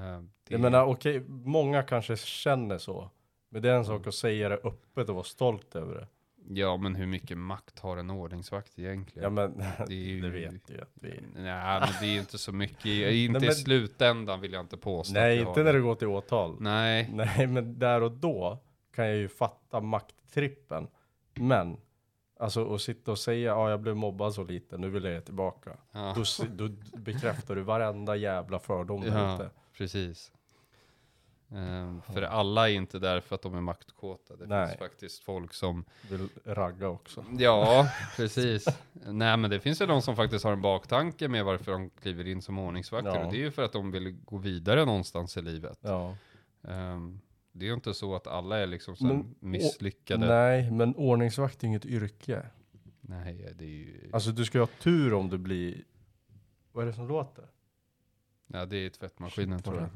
Det- 0.49 0.55
Jag 0.55 0.61
menar 0.61 0.85
okej, 0.85 1.23
många 1.29 1.83
kanske 1.83 2.17
känner 2.17 2.79
så. 2.79 3.11
Men 3.51 3.63
det 3.63 3.71
är 3.71 3.75
en 3.75 3.85
sak 3.85 4.07
att 4.07 4.15
säga 4.15 4.49
det 4.49 4.57
öppet 4.65 5.09
och 5.09 5.15
vara 5.15 5.25
stolt 5.25 5.77
över 5.77 5.95
det. 5.95 6.07
Ja, 6.51 6.77
men 6.77 6.95
hur 6.95 7.07
mycket 7.07 7.39
makt 7.39 7.79
har 7.79 7.97
en 7.97 8.11
ordningsvakt 8.11 8.79
egentligen? 8.79 9.25
Ja 9.25 9.31
men, 9.49 9.59
Det 9.87 9.95
är 9.95 9.99
ju- 9.99 10.21
det 10.21 10.31
vet 10.31 10.67
du 10.67 10.75
ju 10.75 10.81
att 10.81 10.93
vi... 10.95 11.09
Nej, 11.35 11.81
men 11.81 11.89
det 12.01 12.07
är 12.07 12.13
ju 12.13 12.19
inte 12.19 12.39
så 12.39 12.53
mycket. 12.53 12.87
i- 12.87 13.25
Inte 13.25 13.41
men- 13.41 13.49
i 13.49 13.53
slutändan 13.55 14.41
vill 14.41 14.53
jag 14.53 14.61
inte 14.61 14.77
påstå. 14.77 15.15
Nej, 15.15 15.39
inte 15.41 15.63
när 15.63 15.73
det 15.73 15.81
går 15.81 15.95
till 15.95 16.09
åtal. 16.09 16.57
Nej, 16.61 17.11
Nej, 17.13 17.47
men 17.47 17.79
där 17.79 18.03
och 18.03 18.13
då 18.13 18.59
kan 18.95 19.07
jag 19.07 19.17
ju 19.17 19.29
fatta 19.29 19.81
makttrippen. 19.81 20.89
Men, 21.35 21.77
alltså 22.41 22.75
att 22.75 22.81
sitta 22.81 23.11
och 23.11 23.19
säga, 23.19 23.47
ja 23.53 23.71
jag 23.71 23.81
blev 23.81 23.97
mobbad 23.97 24.35
så 24.35 24.45
lite, 24.45 24.79
nu 24.79 24.89
vill 24.91 25.05
jag 25.05 25.13
ge 25.15 25.21
tillbaka. 25.21 25.71
ja, 25.93 26.17
Då, 26.17 26.69
då 26.69 26.75
bekräftar 26.99 27.55
du 27.57 27.63
varenda 27.63 28.17
jävla 28.17 28.59
fördom 28.59 29.01
där 29.01 29.19
Ja. 29.19 29.35
ute. 29.35 29.51
precis. 29.79 30.33
Ehm, 31.55 32.03
för 32.03 32.23
alla 32.23 32.71
är 32.71 32.75
inte 32.75 32.99
där 32.99 33.21
för 33.21 33.35
att 33.35 33.43
de 33.43 33.55
är 33.55 33.61
maktkåta. 33.61 34.37
Det 34.37 34.47
Nej. 34.47 34.67
finns 34.67 34.79
faktiskt 34.79 35.25
folk 35.25 35.55
som 35.55 35.85
Vill 36.11 36.29
ragga 36.45 36.89
också. 36.89 37.25
Ja, 37.39 37.89
precis. 38.17 38.65
Nej, 38.93 39.37
men 39.37 39.51
det 39.51 39.61
finns 39.61 39.81
ju 39.81 39.87
de 39.87 40.03
som 40.03 40.17
faktiskt 40.17 40.45
har 40.45 40.53
en 40.53 40.63
baktanke 40.63 41.29
med 41.29 41.45
varför 41.45 41.73
de 41.73 41.91
kliver 41.91 42.27
in 42.27 42.43
som 42.43 42.59
ordningsvakter. 42.59 43.11
Ja. 43.15 43.25
Och 43.27 43.33
det 43.33 43.39
är 43.39 43.43
ju 43.45 43.51
för 43.51 43.63
att 43.63 43.73
de 43.73 43.91
vill 43.91 44.11
gå 44.25 44.37
vidare 44.37 44.85
någonstans 44.85 45.37
i 45.37 45.43
livet. 45.43 45.79
Ja. 45.81 46.17
Ehm, 46.69 47.21
det 47.53 47.65
är 47.65 47.69
ju 47.69 47.75
inte 47.75 47.95
så 47.95 48.15
att 48.15 48.27
alla 48.27 48.59
är 48.59 48.67
liksom 48.67 48.97
så 48.97 49.05
Men- 49.05 49.35
misslyckade. 49.41 50.27
Nej, 50.27 50.71
men 50.71 50.95
ordningsvakt 50.97 51.63
är 51.63 51.67
inget 51.67 51.87
yrke. 51.87 52.47
Nej, 53.01 53.53
det 53.55 53.65
är 53.65 53.69
ju... 53.69 54.11
Alltså 54.13 54.31
du 54.31 54.45
ska 54.45 54.59
ha 54.61 54.67
tur 54.67 55.15
om 55.15 55.29
du 55.31 55.39
blir... 55.39 55.85
Vad 56.73 56.83
är 56.83 56.87
det 56.87 56.93
som 56.95 57.09
låter? 57.09 57.45
Ja, 58.47 58.67
det 58.67 58.77
är 58.77 58.91
tvättmaskinen 58.91 59.63
tror 59.63 59.77
jag. 59.77 59.89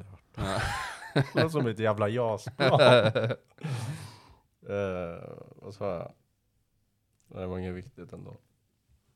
jag. 0.47 0.61
Låter 1.35 1.49
som 1.49 1.67
ett 1.67 1.79
jävla 1.79 2.09
jasplan. 2.09 2.81
uh, 4.71 5.19
vad 5.57 5.75
sa 5.75 5.95
jag? 5.95 6.13
Det 7.41 7.47
var 7.47 7.59
inget 7.59 7.75
viktigt 7.75 8.13
ändå. 8.13 8.37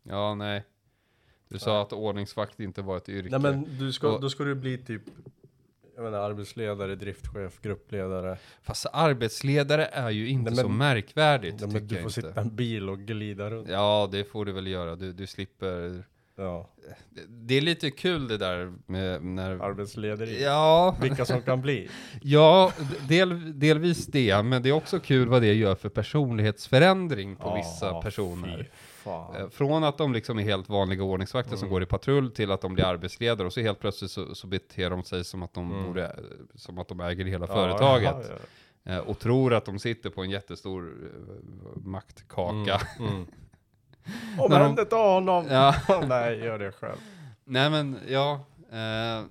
Ja, 0.03 0.35
nej. 0.35 0.65
Du 1.49 1.59
sa 1.59 1.83
att 1.83 1.93
ordningsvakt 1.93 2.61
inte 2.61 2.83
var 2.83 2.97
ett 2.97 3.09
yrke. 3.09 3.29
Nej 3.39 3.41
men 3.41 3.79
du 3.79 3.93
ska, 3.93 4.09
Och- 4.15 4.21
då 4.21 4.31
ska 4.31 4.45
du 4.45 4.55
bli 4.55 4.79
typ 4.79 5.03
jag 5.95 6.05
menar, 6.05 6.19
arbetsledare, 6.19 6.95
driftchef, 6.95 7.61
gruppledare. 7.61 8.39
Fast 8.63 8.87
arbetsledare 8.93 9.85
är 9.87 10.11
ju 10.11 10.29
inte 10.29 10.51
Nej, 10.51 10.57
men- 10.57 10.65
så 10.65 10.69
märkvärdigt, 10.69 11.61
Ja, 11.61 11.67
men 11.67 11.87
du 11.87 11.95
får 11.95 12.03
inte. 12.03 12.13
sitta 12.13 12.29
i 12.41 12.45
en 12.45 12.57
bil 12.57 12.89
och 12.91 12.99
glida 12.99 13.51
runt. 13.51 13.69
Ja, 13.69 14.09
det 14.13 14.25
får 14.25 14.45
du 14.45 14.53
väl 14.53 14.67
göra. 14.67 14.97
Du, 14.97 15.13
du 15.13 15.27
slipper... 15.27 16.05
Ja. 16.37 16.71
Det, 17.11 17.21
det 17.29 17.55
är 17.55 17.61
lite 17.61 17.91
kul 17.91 18.29
det 18.29 18.39
där 18.39 18.73
med 18.87 19.25
när... 19.25 19.51
Arbetslederi. 19.63 20.43
Ja, 20.45 20.97
Vilka 21.03 21.25
som 21.25 21.43
kan 21.43 21.61
bli. 21.61 21.89
ja 22.23 22.73
del, 23.09 23.59
delvis 23.59 24.07
det, 24.07 24.43
men 24.43 24.63
det 24.63 24.69
är 24.69 24.73
också 24.73 25.01
kul 25.01 25.29
vad 25.29 25.43
det 25.43 25.53
gör 25.55 25.75
för 25.75 25.89
personlighetsförändring 25.89 27.37
på 27.37 27.55
vissa 27.55 27.87
Ja, 27.87 28.03
personer. 28.03 28.71
Eh, 29.07 29.49
Från 29.51 29.85
att 29.85 29.99
de 29.99 30.13
liksom 30.13 30.39
är 30.39 30.43
helt 30.43 30.69
vanliga 30.69 31.03
ordningsvakter 31.03 31.57
som 31.57 31.67
Mm. 31.67 31.73
går 31.73 31.83
i 31.83 31.87
patrull 31.87 32.31
till 32.31 32.51
att 32.51 32.61
de 32.61 32.75
blir 32.75 32.85
arbetsledare 32.85 33.47
och 33.47 33.53
så 33.53 33.61
helt 33.61 33.81
plötsligt 33.81 34.11
så, 34.11 34.35
så 34.35 34.47
beter 34.47 34.91
de 34.91 35.03
sig 35.05 35.25
som 35.25 35.43
att 35.43 35.55
de 35.55 35.73
Mm. 35.73 35.87
borde, 35.87 36.05
eh, 36.05 36.11
som 36.55 36.79
att 36.79 36.89
de 36.89 37.01
äger 37.01 37.25
hela 37.25 37.47
Ja, 37.49 37.55
företaget. 37.55 38.31
ja. 38.85 38.93
Eh, 38.93 38.99
Och 38.99 39.19
tror 39.19 39.55
att 39.55 39.65
de 39.65 39.79
sitter 39.79 40.11
på 40.11 40.23
en 40.23 40.31
jättestor 40.31 40.95
maktkaka. 41.77 42.81
Mm. 42.99 43.27
När 44.37 44.37
de- 44.37 44.43
Omhänderta 44.55 44.97
honom! 44.97 45.47
Ja. 45.51 45.75
Nej, 46.09 46.39
gör 46.39 46.59
det 46.59 46.73
själv. 46.73 46.99
Nej 47.45 47.71
men, 47.71 47.99
ja. 48.09 48.33
Eh, 48.73 49.25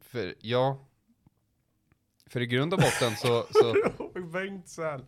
för, 0.00 0.34
ja. 0.40 0.78
För 2.30 2.40
i 2.40 2.46
grund 2.46 2.72
och 2.74 2.78
botten 2.80 3.16
så, 3.16 3.44
så 3.50 3.74
Bengtsson. 4.32 5.04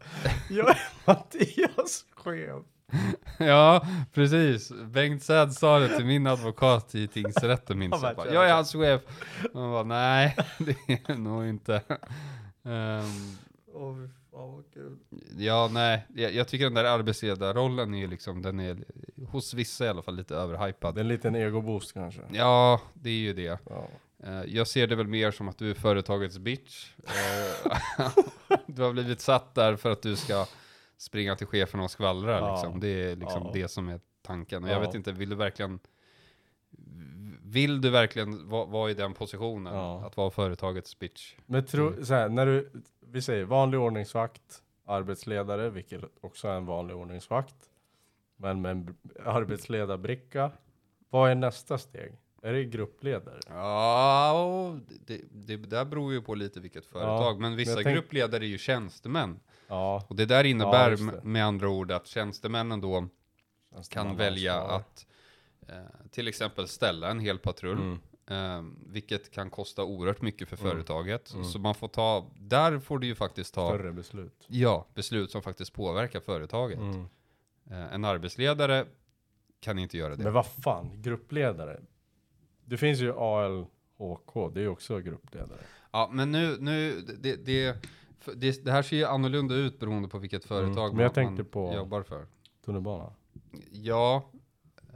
Jag 0.51 0.69
är 0.71 0.79
Mattias 1.07 2.05
chef. 2.14 2.64
ja, 3.38 3.87
precis. 4.14 4.73
Bengt 4.73 5.23
Säd 5.23 5.53
sa 5.53 5.79
det 5.79 5.97
till 5.97 6.05
min 6.07 6.27
advokat 6.27 6.95
i 6.95 7.09
tingsrätten 7.09 7.79
minns 7.79 8.03
Ja, 8.03 8.09
jag. 8.09 8.17
Bara, 8.17 8.35
jag 8.35 8.49
är 8.49 8.55
hans 8.55 8.73
chef. 8.73 9.01
Och 9.53 9.61
han 9.61 9.71
bara, 9.71 9.83
nej, 9.85 10.37
det 10.59 10.77
är 11.09 11.14
nog 11.17 11.47
inte. 11.47 11.83
Ehm, 12.64 13.37
Fy 13.79 14.09
fan 14.31 14.53
vad 14.53 14.64
kul. 14.75 14.97
ja, 15.38 15.71
nej, 15.73 16.07
jag, 16.14 16.33
jag 16.35 16.49
tycker 16.49 16.64
den 16.64 16.75
där 16.75 16.85
arbetsledarrollen 16.85 17.95
är 17.95 18.07
liksom, 18.09 18.43
den 18.43 18.61
är 18.61 18.85
hos 19.29 19.55
vissa 19.55 19.85
i 19.85 19.88
alla 19.88 20.03
fall 20.03 20.17
lite 20.17 20.35
Det 20.35 20.41
är 20.41 20.45
överhypad. 20.45 20.99
en 20.99 21.09
liten 21.09 21.37
egoboost 21.37 21.93
kanske. 21.93 22.21
Ja, 22.33 22.81
det 22.95 23.11
är 23.11 23.14
ju 23.14 23.33
det. 23.33 23.59
Ja. 23.71 23.88
Eh, 24.25 24.43
Jag 24.47 24.67
ser 24.67 24.87
det 24.87 24.97
väl 24.97 25.07
mer 25.07 25.31
som 25.31 25.49
att 25.49 25.59
du 25.59 25.71
är 25.71 25.75
företagets 25.75 26.38
bitch. 26.38 26.93
Eh, 27.07 28.11
du 28.67 28.83
har 28.83 28.93
blivit 28.93 29.21
satt 29.21 29.55
där 29.55 29.77
för 29.77 29.91
att 29.93 30.03
du 30.03 30.17
ska 30.17 30.47
springa 30.97 31.37
till 31.37 31.47
chefen 31.47 31.81
och 31.81 31.91
skvallra. 31.91 32.38
Ja. 32.38 32.53
Liksom. 32.53 32.81
Det 32.81 32.88
är 32.88 33.17
liksom 33.17 33.43
Ja. 33.45 33.51
det 33.55 33.69
som 33.69 33.88
är 33.88 34.01
tanken. 34.23 34.62
Och 34.64 34.71
jag 34.71 34.77
Ja. 34.77 34.81
vet 34.81 34.95
inte, 34.95 35.12
vill 35.12 35.29
du 35.29 35.37
verkligen 35.37 35.81
vill 37.43 37.81
du 37.81 37.91
verkligen 37.91 38.49
vara 38.49 38.64
vara 38.64 38.91
i 38.91 38.95
den 38.95 39.14
positionen? 39.14 39.75
Ja. 39.75 40.07
Att 40.07 40.17
vara 40.17 40.31
företagets 40.31 40.99
bitch? 40.99 41.35
Men 41.47 41.67
tro, 41.67 41.88
Mm. 41.88 42.05
så 42.05 42.14
här, 42.14 42.29
när 42.29 42.47
du, 42.47 42.71
vi 43.11 43.23
säger 43.23 43.44
vanlig 43.44 43.81
ordningsvakt, 43.81 44.62
arbetsledare, 44.85 45.71
vilket 45.71 46.05
också 46.21 46.49
är 46.49 46.57
en 46.57 46.66
vanlig 46.66 46.97
ordningsvakt. 46.97 47.55
Men 48.37 48.61
med 48.61 48.71
en 48.71 48.97
arbetsledarbricka. 49.25 50.51
Vad 51.11 51.31
är 51.31 51.35
nästa 51.35 51.79
steg? 51.79 52.12
Är 52.42 52.53
det 52.53 52.64
gruppledare? 52.64 53.40
Ja, 53.49 54.79
det, 55.07 55.21
det 55.31 55.57
där 55.57 55.85
beror 55.85 56.12
ju 56.12 56.23
på 56.23 56.35
lite 56.35 56.61
vilket 56.61 56.87
företag. 56.87 57.40
men 57.40 57.57
vissa 57.57 57.71
jag 57.73 57.83
tänk- 57.85 57.94
gruppledare 57.94 58.44
är 58.44 58.49
ju 58.49 58.59
tjänstemän. 58.59 59.40
Ja. 59.68 60.05
Och 60.09 60.16
det 60.16 60.27
där 60.27 60.44
innebär 60.44 60.90
just 60.90 61.12
det. 61.12 61.23
med- 61.23 61.44
andra 61.47 61.68
ord 61.68 61.92
att 61.92 62.07
tjänstemännen 62.07 62.81
då 62.81 63.01
kan 63.01 63.09
tjänsteman 63.73 64.16
välja 64.16 64.61
att 64.61 65.07
eh, 65.68 65.75
till 66.11 66.29
exempel 66.29 66.68
ställa 66.68 67.11
en 67.11 67.21
hel 67.21 67.38
patrull, 67.38 67.79
Mm. 67.79 68.01
Eh, 68.31 68.62
vilket 68.87 69.31
kan 69.31 69.51
kosta 69.51 69.85
oerhört 69.85 70.23
mycket 70.23 70.49
för 70.49 70.57
Mm. 70.57 70.71
företaget. 70.71 71.33
Mm. 71.35 71.45
Så 71.45 71.59
man 71.59 71.75
får 71.75 71.88
ta, 71.88 72.27
där 72.41 72.79
får 72.79 72.99
du 72.99 73.07
ju 73.07 73.14
faktiskt 73.14 73.55
ta 73.55 73.69
Större 73.69 73.93
beslut. 73.93 74.45
ja, 74.47 74.87
beslut 74.95 75.31
som 75.31 75.43
faktiskt 75.43 75.73
påverkar 75.73 76.21
företaget. 76.21 76.79
Mm. 76.79 77.07
Eh, 77.71 77.95
en 77.95 78.05
arbetsledare 78.05 78.87
kan 79.61 79.79
inte 79.79 79.97
göra 79.99 80.17
det. 80.17 80.25
Men 80.25 80.33
vad 80.33 80.47
fan, 80.47 80.91
gruppledare. 81.03 81.81
Det 82.64 82.77
finns 82.77 82.99
ju 83.01 83.12
ALHK, 83.19 84.51
det 84.55 84.61
är 84.61 84.62
ju 84.62 84.69
också 84.69 84.99
gruppledare. 85.01 85.61
Ja, 85.91 86.11
men 86.12 86.33
nu, 86.33 86.57
nu 86.61 87.01
det, 87.01 87.37
det, 87.37 87.77
det, 88.35 88.64
det 88.64 88.71
här 88.73 88.83
ser 88.83 88.97
ju 88.97 89.05
annorlunda 89.05 89.55
ut 89.55 89.79
beroende 89.81 90.09
på 90.09 90.19
vilket 90.19 90.45
företag 90.45 90.85
Mm. 90.85 90.97
Men 90.97 91.03
jag 91.03 91.09
man, 91.09 91.14
tänkte 91.14 91.45
på- 91.45 91.75
jobbar 91.75 92.03
för. 92.03 92.27
Tunnelbana. 92.64 93.12
Ja. 93.73 94.31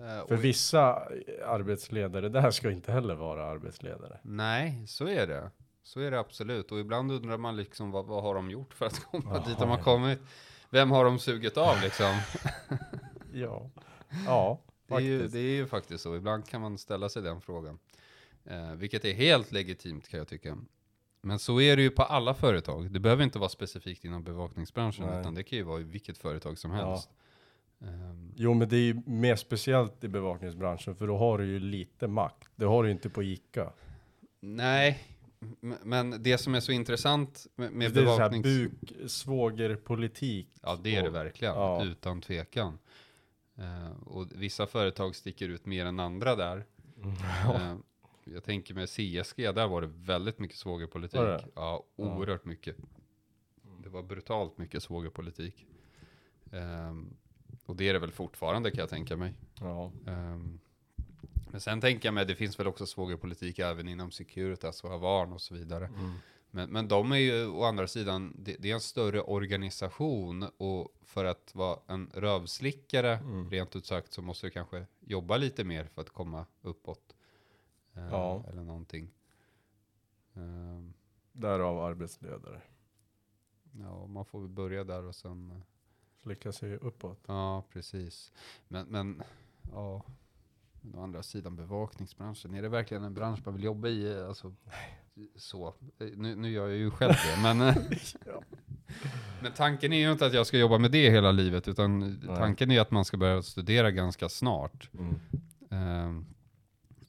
Eh, 0.02 0.26
För 0.28 0.36
vissa 0.36 1.08
arbetsledare 1.46 2.28
där 2.28 2.50
ska 2.50 2.70
inte 2.70 2.92
heller 2.92 3.14
vara 3.14 3.44
arbetsledare. 3.46 4.18
Nej, 4.22 4.86
så 4.86 5.08
är 5.08 5.26
det. 5.26 5.50
Så 5.82 6.00
är 6.00 6.10
det 6.10 6.18
absolut. 6.20 6.72
Och 6.72 6.78
ibland 6.78 7.12
undrar 7.12 7.38
man 7.38 7.56
liksom 7.56 7.90
vad, 7.90 8.06
vad 8.06 8.22
har 8.22 8.34
de 8.34 8.50
gjort 8.50 8.74
för 8.74 8.86
att 8.86 9.04
komma 9.04 9.24
Jaha, 9.34 9.44
dit 9.46 9.58
de 9.58 9.68
har 9.68 9.78
ja. 9.78 9.84
kommit? 9.84 10.18
Vem 10.70 10.90
har 10.90 11.04
de 11.04 11.18
sugit 11.18 11.56
av 11.56 11.76
liksom? 11.82 12.14
Ja. 13.34 13.70
Ja, 14.26 14.60
Det 14.86 14.94
är, 14.94 15.00
ju, 15.00 15.18
faktiskt. 15.18 15.32
det 15.34 15.40
är 15.40 15.54
ju 15.54 15.66
faktiskt 15.66 16.02
så. 16.02 16.16
Ibland 16.16 16.48
kan 16.48 16.60
man 16.60 16.78
ställa 16.78 17.08
sig 17.08 17.22
den 17.22 17.40
frågan. 17.40 17.78
Eh, 18.44 18.72
vilket 18.72 19.04
är 19.04 19.12
helt 19.12 19.52
legitimt 19.52 20.08
kan 20.08 20.18
jag 20.18 20.28
tycka. 20.28 20.58
Men 21.20 21.38
så 21.38 21.60
är 21.60 21.76
det 21.76 21.82
ju 21.82 21.90
på 21.90 22.02
alla 22.02 22.34
företag. 22.34 22.90
Det 22.90 23.00
behöver 23.00 23.24
inte 23.24 23.38
vara 23.38 23.48
specifikt 23.48 24.04
inom 24.04 24.22
bevakningsbranschen, 24.24 25.06
Nej. 25.06 25.20
utan 25.20 25.34
det 25.34 25.42
kan 25.42 25.58
ju 25.58 25.64
vara 25.64 25.80
i 25.80 25.84
vilket 25.84 26.18
företag 26.18 26.58
som 26.58 26.70
Ja. 26.72 27.02
Ehm, 27.82 28.32
Jo 28.36 28.54
men 28.54 28.68
det 28.68 28.76
är 28.76 28.80
ju 28.80 29.02
mer 29.06 29.36
speciellt 29.36 30.04
i 30.04 30.08
bevakningsbranschen 30.08 30.94
för 30.94 31.06
då 31.06 31.16
har 31.18 31.38
du 31.38 31.46
ju 31.46 31.58
lite 31.58 32.08
makt. 32.08 32.48
Det 32.56 32.64
har 32.64 32.82
du 32.82 32.88
ju 32.88 32.92
inte 32.92 33.08
på 33.10 33.22
ICA. 33.22 33.72
nej, 34.40 34.98
men 35.60 36.22
det 36.22 36.38
som 36.38 36.54
är 36.54 36.60
så 36.60 36.72
intressant 36.72 37.46
med, 37.56 37.72
med 37.72 37.92
det 37.92 38.00
är 38.00 38.04
så 38.04 38.10
här 38.10 38.30
bevaknings... 38.30 38.44
buk, 38.44 39.10
svågerpolitik. 39.10 40.48
Ja, 40.62 40.78
det 40.82 40.96
är 40.96 41.02
det 41.02 41.10
verkligen. 41.10 41.54
ja. 41.54 41.84
Utan 41.84 42.20
tvekan. 42.20 42.78
Eh, 43.56 44.02
och 44.06 44.26
vissa 44.34 44.66
företag 44.66 45.16
sticker 45.16 45.48
ut 45.48 45.66
mer 45.66 45.86
än 45.86 46.00
andra 46.00 46.36
där. 46.36 46.64
Ja. 47.44 47.54
Eh, 47.54 47.76
jag 48.24 48.44
tänker 48.44 48.74
med 48.74 48.88
CSG, 48.88 49.36
där 49.54 49.68
var 49.68 49.80
det 49.80 49.90
väldigt 49.94 50.38
mycket 50.38 50.56
svågerpolitik. 50.56 51.20
Ja, 51.54 51.84
oerhört 51.96 52.44
mycket. 52.44 52.76
Det 53.82 53.88
var 53.88 54.02
brutalt 54.02 54.58
mycket 54.58 54.82
svågerpolitik. 54.82 55.66
Ehm, 56.52 57.16
och 57.66 57.76
det 57.76 57.88
är 57.88 57.92
det 57.92 57.98
väl 57.98 58.12
fortfarande 58.12 58.70
kan 58.70 58.80
jag 58.80 58.88
tänka 58.90 59.16
mig. 59.16 59.34
ja. 59.60 59.92
Ehm, 60.06 60.58
men 61.50 61.60
sen 61.60 61.80
tänker 61.80 62.06
jag 62.08 62.14
mig, 62.14 62.26
det 62.26 62.34
finns 62.34 62.60
väl 62.60 62.66
också 62.66 62.86
svågerpolitik 62.86 63.58
även 63.58 63.88
inom 63.88 64.10
Securitas 64.10 64.84
och 64.84 64.90
Havarn 64.90 65.32
och 65.32 65.40
så 65.40 65.54
vidare. 65.54 65.86
Mm. 65.86 66.12
Men, 66.50 66.70
men 66.70 66.88
de 66.88 67.12
är 67.12 67.16
ju 67.16 67.46
å 67.46 67.64
andra 67.64 67.86
sidan, 67.86 68.36
det, 68.38 68.56
det 68.58 68.70
är 68.70 68.74
en 68.74 68.80
större 68.80 69.20
organisation 69.22 70.42
och 70.56 70.88
för 71.02 71.24
att 71.24 71.54
vara 71.54 71.78
en 71.86 72.10
rövslickare, 72.14 73.14
Mm. 73.16 73.50
rent 73.50 73.76
ut 73.76 73.86
sagt, 73.86 74.12
så 74.12 74.22
måste 74.22 74.46
du 74.46 74.50
kanske 74.50 74.86
jobba 75.00 75.36
lite 75.36 75.64
mer 75.64 75.84
för 75.84 76.00
att 76.02 76.10
komma 76.10 76.46
uppåt. 76.62 77.16
Eh, 77.94 78.08
Ja. 78.10 78.44
Eller 78.48 78.62
någonting. 78.62 79.10
Ehm, 80.34 80.92
Därav 81.32 81.78
arbetsledare. 81.80 82.60
ja, 83.80 84.06
man 84.06 84.24
får 84.24 84.40
väl 84.40 84.48
börja 84.48 84.84
där 84.84 85.04
och 85.04 85.14
sen, 85.14 85.62
Slicka 86.22 86.52
sig 86.52 86.76
uppåt. 86.76 87.18
ja 87.26 87.64
precis. 87.72 88.32
Men, 88.68 88.86
men 88.86 89.22
ja, 89.72 90.04
men 90.80 90.94
å 90.98 91.02
andra 91.02 91.22
sidan 91.22 91.56
bevakningsbranschen, 91.56 92.54
är 92.54 92.62
det 92.62 92.68
verkligen 92.68 93.04
en 93.04 93.14
bransch 93.14 93.40
man 93.44 93.54
vill 93.54 93.64
jobba 93.64 93.88
i? 93.88 94.22
Alltså, 94.24 94.54
så. 95.36 95.74
Nu, 95.98 96.36
nu 96.36 96.50
gör 96.50 96.68
jag 96.68 96.76
ju 96.78 96.90
själv 96.90 97.12
det, 97.12 97.42
men 97.42 97.60
eh, 97.68 97.76
Ja. 98.26 98.42
Men 99.42 99.52
tanken 99.52 99.92
är 99.92 99.98
ju 99.98 100.12
inte 100.12 100.26
att 100.26 100.34
jag 100.34 100.46
ska 100.46 100.58
jobba 100.58 100.78
med 100.78 100.90
det 100.90 101.10
hela 101.10 101.32
livet, 101.32 101.68
utan 101.68 101.98
Nej. 102.00 102.36
tanken 102.36 102.70
är 102.70 102.80
att 102.80 102.90
man 102.90 103.04
ska 103.04 103.16
börja 103.16 103.42
studera 103.42 103.90
ganska 103.90 104.28
snart. 104.28 104.90
Mm. 104.94 105.14
Ehm, 105.70 106.26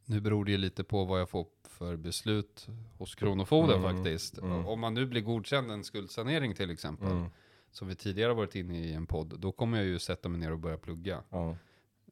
nu 0.06 0.21
beror 0.21 0.45
det 0.45 0.52
ju 0.52 0.58
lite 0.58 0.84
på 0.84 1.06
vad 1.06 1.19
jag 1.21 1.30
får 1.30 1.45
för 1.67 1.95
beslut 1.95 2.67
hos 2.97 3.15
Kronofogden 3.15 3.84
Mm, 3.86 3.95
faktiskt. 3.95 4.38
mm. 4.38 4.65
Om 4.67 4.80
man 4.80 4.93
nu 4.93 5.06
blir 5.06 5.21
godkänd 5.21 5.71
en 5.71 5.84
skuldsanering 5.84 6.54
till 6.56 6.69
exempel, 6.71 7.12
Mm. 7.12 7.30
Som 7.73 7.88
vi 7.88 7.95
tidigare 7.95 8.33
varit 8.33 8.55
inne 8.55 8.79
i 8.79 8.93
en 8.93 9.07
podd, 9.07 9.39
då 9.39 9.51
kommer 9.51 9.77
jag 9.77 9.88
ju 9.88 9.99
sätta 9.99 10.29
mig 10.29 10.39
ner 10.39 10.51
och 10.51 10.59
börja 10.59 10.77
plugga. 10.77 11.23
Ja. 11.29 11.57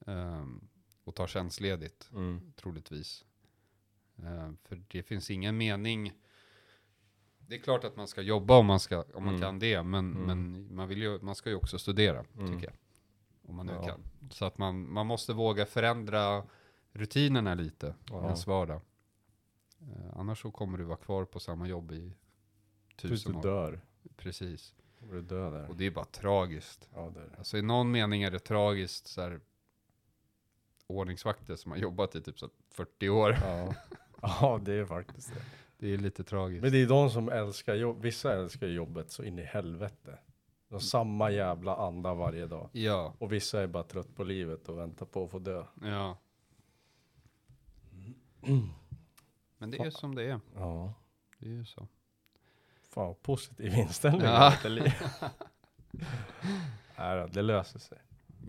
Ehm, 0.08 0.67
och 1.04 1.15
ta 1.15 1.28
tjänstledigt, 1.28 2.10
Mm. 2.13 2.54
troligtvis. 2.56 3.26
Ehm, 4.24 4.58
för 4.63 4.84
det 4.88 5.04
finns 5.04 5.32
ingen 5.32 5.58
mening 5.58 6.13
det 7.47 7.56
är 7.56 7.60
klart 7.60 7.84
att 7.84 7.95
man 7.97 8.08
ska 8.08 8.21
jobba 8.21 8.58
om 8.58 8.65
man, 8.65 8.80
ska, 8.80 9.02
om 9.13 9.24
man 9.24 9.28
Mm. 9.36 9.41
kan 9.41 9.60
det, 9.60 9.84
men, 9.84 10.12
Mm. 10.12 10.24
men 10.26 10.76
man, 10.76 10.88
vill 10.88 11.02
ju, 11.02 11.19
man 11.21 11.36
ska 11.36 11.50
ju 11.50 11.56
också 11.56 11.80
studera, 11.80 12.26
Mm. 12.38 12.47
tycker 12.54 12.65
jag. 12.67 12.76
Om 13.50 13.56
man 13.56 13.65
nu 13.65 13.71
Ja. 13.74 13.84
kan. 13.84 14.02
Så 14.30 14.45
att 14.45 14.58
man, 14.58 14.91
man 14.93 15.08
måste 15.08 15.34
våga 15.34 15.65
förändra 15.65 16.43
rutinerna 16.91 17.54
lite 17.56 17.95
Ja. 18.10 18.24
ens 18.26 18.47
vardag. 18.47 18.82
Eh, 19.82 20.17
annars 20.17 20.41
så 20.41 20.52
kommer 20.52 20.78
du 20.78 20.84
vara 20.84 20.97
kvar 20.97 21.26
på 21.26 21.39
samma 21.39 21.67
jobb 21.67 21.91
i 21.91 22.13
Tills 22.95 23.12
tusen 23.24 23.32
du 23.32 23.38
år. 23.38 23.43
dör. 23.43 23.82
Precis. 24.17 24.74
Du 25.10 25.22
dö 25.22 25.50
där? 25.50 25.70
Och 25.70 25.76
det 25.76 25.86
är 25.86 25.92
bara 25.92 26.06
tragiskt. 26.06 26.90
Ja, 26.94 27.12
det 27.14 27.20
är 27.20 27.24
det. 27.30 27.38
Alltså 27.38 27.58
i 27.58 27.62
någon 27.62 27.92
mening 27.92 28.24
är 28.24 28.32
det 28.32 28.40
tragiskt 28.40 29.08
så 29.08 29.22
här, 29.22 29.40
ordningsvakter 30.88 31.56
som 31.56 31.72
har 31.72 31.80
jobbat 31.80 32.16
i 32.16 32.22
typ 32.22 32.40
så 32.40 32.50
40 32.70 33.10
år. 33.10 33.38
Ja. 33.42 33.76
ja, 34.22 34.60
det 34.64 34.74
är 34.74 34.86
faktiskt 34.86 35.34
det. 35.34 35.42
Det 35.78 35.94
är 35.94 35.98
lite 35.98 36.24
tragiskt. 36.24 36.62
Men 36.64 36.72
det 36.72 36.78
är 36.82 36.88
de 36.88 37.10
som 37.10 37.30
älskar 37.30 37.76
jobb. 37.76 38.02
Vissa 38.02 38.34
älskar 38.34 38.68
jobbet 38.68 39.12
så 39.12 39.24
in 39.24 39.40
i 39.40 39.44
helvete. 39.44 40.20
De 40.68 40.76
har 40.76 40.80
samma 40.80 41.32
jävla 41.32 41.76
anda 41.76 42.14
varje 42.14 42.48
dag. 42.48 42.70
Ja, 42.72 43.14
Och 43.20 43.32
vissa 43.34 43.62
är 43.62 43.68
bara 43.68 43.84
trött 43.84 44.16
på 44.16 44.24
livet 44.24 44.70
och 44.70 44.78
väntar 44.78 45.06
på 45.06 45.24
att 45.24 45.32
få 45.32 45.40
dö. 45.40 45.66
ja. 45.82 46.18
Men 49.58 49.72
det 49.72 49.78
är 49.78 49.90
som 49.90 50.16
det 50.16 50.24
är. 50.24 50.40
Ja. 50.56 50.94
Det 51.40 51.46
är 51.46 51.50
ju 51.50 51.66
så. 51.66 51.88
Fan 52.93 53.08
vad 53.08 53.21
positiv 53.21 53.73
inställning. 53.73 54.21
Ja. 54.21 54.54
Ja. 54.63 54.69
Nej 56.97 57.30
det 57.34 57.41
löser 57.41 57.80
sig. 57.80 57.97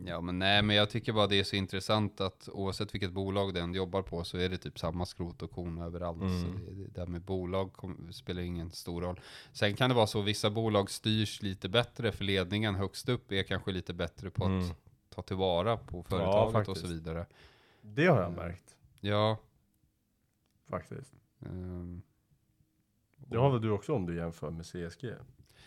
Ja, 0.07 0.21
men 0.21 0.39
nej, 0.39 0.63
men 0.63 0.77
jag 0.77 0.91
tycker 0.91 1.13
bara 1.13 1.27
det 1.27 1.39
är 1.39 1.45
så 1.45 1.57
intressant 1.57 2.21
att 2.21 2.49
oavsett 2.53 2.95
vilket 2.95 3.13
bolag 3.13 3.55
den 3.55 3.75
jobbar 3.75 4.03
på 4.03 4.25
så 4.25 4.39
är 4.39 4.49
det 4.49 4.59
typ 4.59 4.79
samma 4.79 5.07
skrot 5.07 5.43
och 5.43 5.51
korn 5.51 5.79
överallt. 5.79 6.23
Mm. 6.23 6.41
Så 6.43 6.47
det, 6.47 6.75
det 6.75 6.89
där 7.01 7.07
med 7.07 7.21
bolag 7.23 7.73
kom, 7.73 8.13
spelar 8.13 8.43
ingen 8.43 8.71
stor 8.71 9.03
roll. 9.03 9.21
Sen 9.53 9.77
kan 9.77 9.91
det 9.91 9.97
vara 9.97 10.07
så 10.07 10.21
att 10.21 10.25
vissa 10.27 10.51
bolag 10.51 10.91
styrs 10.91 11.43
lite 11.43 11.69
bättre 11.69 12.13
för 12.13 12.25
ledningen 12.25 12.75
högst 12.75 13.09
upp 13.09 13.33
är 13.33 13.43
kanske 13.43 13.73
lite 13.73 13.95
bättre 13.95 14.31
på 14.31 14.45
Mm. 14.45 14.59
att 14.61 14.77
ta 15.11 15.23
tillvara 15.23 15.77
på 15.77 16.03
företaget 16.03 16.47
och 16.47 16.53
faktiskt. 16.53 16.81
så 16.81 16.87
vidare. 16.87 17.27
Det 17.83 18.07
har 18.07 18.21
jag 18.21 18.33
märkt 18.33 18.77
Ja. 19.01 19.37
faktiskt. 20.71 21.13
ehm, 21.47 22.03
Det 23.33 23.39
har 23.39 23.51
väl 23.51 23.61
du 23.61 23.71
också 23.71 23.95
om 23.95 24.07
du 24.07 24.17
jämför 24.17 24.51
med 24.51 24.67
CSG? 24.67 25.05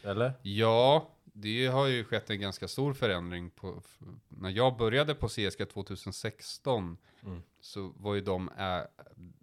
Eller? 0.04 0.34
Ja, 0.42 1.10
det 1.24 1.68
har 1.68 1.88
ju 1.88 2.04
skett 2.04 2.30
en 2.30 2.40
ganska 2.40 2.68
stor 2.68 2.94
förändring. 2.94 3.50
På, 3.50 3.82
när 4.28 4.50
jag 4.50 4.78
började 4.78 5.16
på 5.16 5.28
CSG 5.28 5.66
2016 5.74 6.98
Mm. 7.24 7.42
så 7.60 7.94
var 7.98 8.16
ju 8.16 8.22
de, 8.22 8.50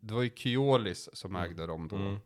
det 0.01 0.15
var 0.15 0.23
ju 0.23 0.31
Keolis 0.37 1.09
som 1.13 1.37
Mm. 1.37 1.51
ägde 1.51 1.67
dem 1.67 1.89
då. 1.89 1.97
Mm. 1.97 2.17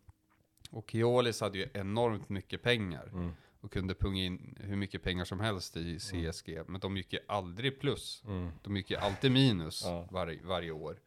Och 0.70 0.90
Keolis 0.90 1.40
hade 1.40 1.58
ju 1.58 1.66
enormt 1.74 2.28
mycket 2.28 2.62
pengar 2.62 3.08
Mm. 3.12 3.30
och 3.60 3.72
kunde 3.72 3.94
punga 3.94 4.22
in 4.24 4.56
hur 4.60 4.76
mycket 4.76 5.02
pengar 5.02 5.24
som 5.24 5.40
helst 5.40 5.76
i 5.76 5.98
CSG. 5.98 6.58
Men 6.66 6.80
de 6.80 6.96
gick 6.96 7.12
ju 7.12 7.18
aldrig 7.28 7.80
plus. 7.80 8.22
Mm. 8.26 8.50
De 8.62 8.76
gick 8.76 8.90
ju 8.90 8.96
alltid 8.96 9.32
minus 9.32 9.82
Ja. 9.84 10.08
varje, 10.10 10.42
varje 10.42 10.70
år. 10.70 10.98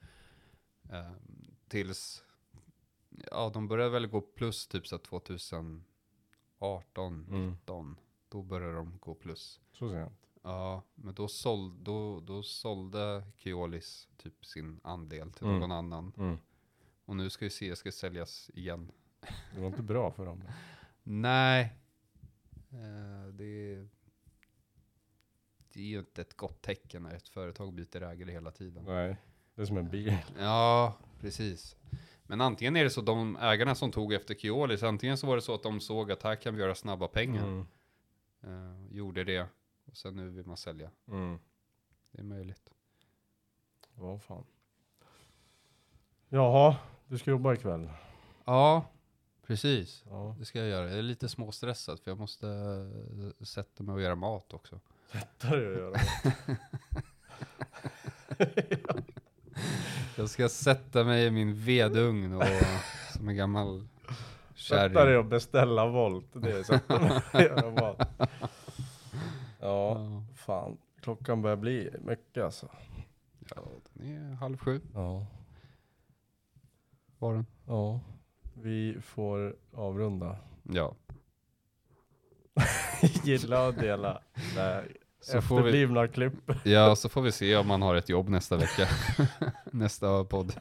Ehm, 0.92 1.16
tills, 1.68 2.24
ja 3.32 3.50
de 3.54 3.68
började 3.68 3.90
väl 3.90 4.08
gå 4.08 4.22
plus 4.22 4.68
typ 4.68 4.88
så 4.88 4.96
här 4.96 5.04
2018, 5.04 5.84
Mm. 7.30 7.50
19. 7.52 7.96
Då 8.30 8.42
började 8.42 8.74
de 8.76 8.98
gå 9.00 9.14
plus. 9.16 9.60
Så 9.72 9.90
sent. 9.90 10.14
Ja, 10.42 10.84
men 10.96 11.14
då, 11.14 11.28
såld, 11.28 11.74
då, 11.84 12.20
då 12.20 12.44
sålde 12.44 13.24
Keolis 13.38 14.08
typ 14.18 14.46
sin 14.46 14.80
andel 14.84 15.32
till 15.32 15.46
Mm. 15.48 15.60
någon 15.60 15.72
annan. 15.72 16.14
Mm. 16.18 16.38
Och 17.06 17.16
nu 17.16 17.30
ska 17.30 17.46
ju 17.46 17.50
CSG 17.50 17.94
säljas 17.94 18.52
igen. 18.54 18.92
Det 19.56 19.60
var 19.62 19.68
inte 19.68 19.82
bra 19.84 20.12
för 20.12 20.26
dem. 20.26 20.44
Nej, 21.04 21.76
eh, 22.72 23.28
det, 23.34 23.76
det 25.74 25.80
är 25.80 25.86
ju 25.86 26.00
inte 26.00 26.22
ett 26.22 26.34
gott 26.38 26.62
tecken 26.62 27.04
när 27.04 27.16
ett 27.16 27.30
företag 27.30 27.74
byter 27.74 28.02
ägare 28.04 28.32
hela 28.32 28.52
tiden. 28.52 28.84
Nej, 28.86 29.18
det 29.56 29.62
är 29.62 29.66
som 29.66 29.78
en 29.78 29.90
bil. 29.90 30.18
Ja, 30.40 30.98
precis. 31.20 31.76
Men 32.30 32.42
antingen 32.42 32.76
är 32.76 32.84
det 32.84 32.90
så 32.90 33.02
de 33.02 33.38
ägarna 33.38 33.76
som 33.76 33.92
tog 33.92 34.14
efter 34.14 34.36
Keolis, 34.36 34.84
antingen 34.84 35.18
så 35.18 35.28
var 35.28 35.36
det 35.36 35.42
så 35.42 35.54
att 35.54 35.64
de 35.64 35.80
såg 35.80 36.12
att 36.12 36.24
här 36.24 36.36
kan 36.36 36.56
vi 36.56 36.62
göra 36.62 36.76
snabba 36.76 37.08
pengar. 37.08 37.44
Mm. 37.44 37.66
Eh, 38.42 38.96
gjorde 38.96 39.24
det. 39.24 39.48
Och 39.86 39.98
sen 39.98 40.16
nu 40.16 40.30
vill 40.30 40.46
man 40.46 40.58
sälja. 40.58 40.92
Mm. 41.08 41.40
Det 42.12 42.20
är 42.20 42.24
möjligt. 42.24 42.74
Vad 43.94 44.24
fan. 44.24 44.44
Jaha, 46.28 46.76
du 47.08 47.18
ska 47.18 47.32
jobba 47.32 47.54
ikväll. 47.54 47.90
Ja, 48.46 48.86
precis. 49.46 50.04
Ja. 50.10 50.36
Det 50.40 50.46
ska 50.46 50.60
jag 50.60 50.68
göra. 50.68 50.90
Jag 50.90 51.00
är 51.00 51.04
lite 51.04 51.30
småstressad 51.30 52.00
för 52.00 52.12
jag 52.12 52.18
måste 52.18 52.48
eh, 52.48 53.46
sätta 53.46 53.84
mig 53.84 53.94
och 53.94 54.02
göra 54.02 54.16
mat 54.16 54.54
också. 54.54 54.80
Har 55.42 55.58
det 55.58 55.72
att 55.72 55.78
göra. 55.78 56.00
Jag 60.20 60.30
ska 60.30 60.50
sätta 60.50 61.04
mig 61.04 61.26
i 61.26 61.32
min 61.32 61.54
vedugn 61.54 62.34
och 62.34 62.44
som 63.14 63.28
en 63.30 63.36
gammal 63.36 63.88
Sätta 64.56 64.84
dig 64.88 64.94
kärring. 64.94 65.18
och 65.18 65.26
beställa 65.26 65.88
Volt. 65.88 66.26
Det 66.34 66.52
är 66.52 67.72
mat. 67.82 68.10
Ja, 68.18 68.28
Ja, 69.60 70.24
fan. 70.36 70.78
Klockan 71.02 71.42
börjar 71.42 71.58
bli 71.58 71.90
mycket 72.02 72.44
alltså. 72.44 72.68
ja, 73.56 73.62
den 73.94 74.32
är 74.32 74.36
halv 74.36 74.58
sju 74.58 74.82
Ja. 74.94 75.26
var 77.20 77.34
den. 77.34 77.46
Ja. 77.68 78.00
Vi 78.54 78.98
får 79.02 79.56
avrunda. 79.74 80.38
Ja. 80.64 80.96
Gilla 83.24 83.68
och 83.68 83.74
dela 83.74 84.22
det 84.56 84.62
här 84.62 84.98
Så 85.22 85.42
får, 85.42 85.56
vi, 85.56 85.62
efterblivna 85.62 86.08
klipp. 86.08 86.34
ja, 86.64 86.96
så 86.96 87.10
får 87.10 87.22
vi 87.22 87.32
se 87.32 87.56
om 87.56 87.68
man 87.68 87.82
har 87.82 87.96
ett 87.96 88.10
jobb 88.10 88.30
nästa 88.30 88.58
vecka. 88.58 88.88
nästa 89.72 90.24
podd. 90.24 90.54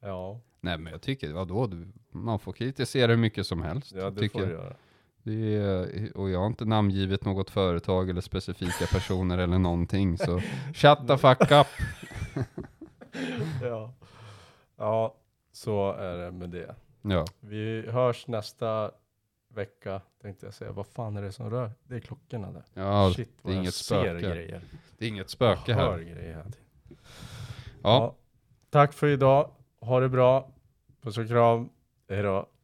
Ja, 0.00 0.40
Nej 0.60 0.78
men 0.78 0.92
jag 0.92 1.02
tycker, 1.02 1.32
vadå? 1.32 1.66
Du, 1.66 1.88
man 2.10 2.38
får 2.38 2.52
kritisera 2.52 3.10
hur 3.10 3.16
mycket 3.18 3.46
som 3.46 3.62
helst. 3.62 3.92
ja 3.94 4.10
det 4.10 4.20
tycker 4.20 4.38
får 4.38 4.46
du 4.46 4.52
göra. 4.52 4.74
Det 5.22 5.56
är, 5.56 6.16
och 6.16 6.30
jag 6.30 6.38
har 6.38 6.46
inte 6.46 6.64
namngivit 6.64 7.24
något 7.24 7.50
företag 7.50 8.10
eller 8.10 8.20
specifika 8.20 8.86
personer 8.86 9.38
eller 9.38 9.58
någonting. 9.58 10.18
Så 10.18 10.40
shut 10.74 10.98
the 11.08 11.18
fuck 11.18 11.50
up. 11.50 11.66
Ja. 13.62 13.94
ja, 14.76 15.14
så 15.52 15.92
är 15.92 16.16
det 16.16 16.30
med 16.32 16.50
det. 16.50 16.74
Ja, 17.02 17.24
Vi 17.40 17.84
hörs 17.90 18.26
nästa 18.26 18.90
vecka, 19.54 20.00
tänkte 20.22 20.46
jag 20.46 20.54
säga. 20.54 20.72
Vad 20.72 20.86
fan 20.86 21.16
är 21.16 21.22
det 21.22 21.32
som 21.32 21.50
rör? 21.50 21.72
Det 21.84 21.94
är 21.94 22.00
klockorna 22.00 22.52
där. 22.52 22.64
ja 22.74 23.12
Shit, 23.16 23.28
det 23.28 23.34
vad 23.42 23.52
är 23.52 23.56
jag 23.56 23.62
inget 23.62 23.74
ser 23.74 23.84
spöke. 24.02 24.26
grejer. 24.34 24.60
det 24.98 25.04
är 25.04 25.08
inget 25.08 25.30
spöke 25.30 25.70
Jag 25.70 25.76
hör 25.78 25.90
här. 25.92 25.98
grejer 25.98 26.42
tiden. 26.42 26.52
Ja. 27.82 28.14
Tack 28.70 28.92
för 28.92 29.06
idag. 29.06 29.50
Ha 29.80 30.00
det 30.00 30.08
bra. 30.08 30.50
Puss 31.00 31.18
och 31.18 31.28
kram. 31.28 31.68
Hej 32.08 32.22
då. 32.22 32.48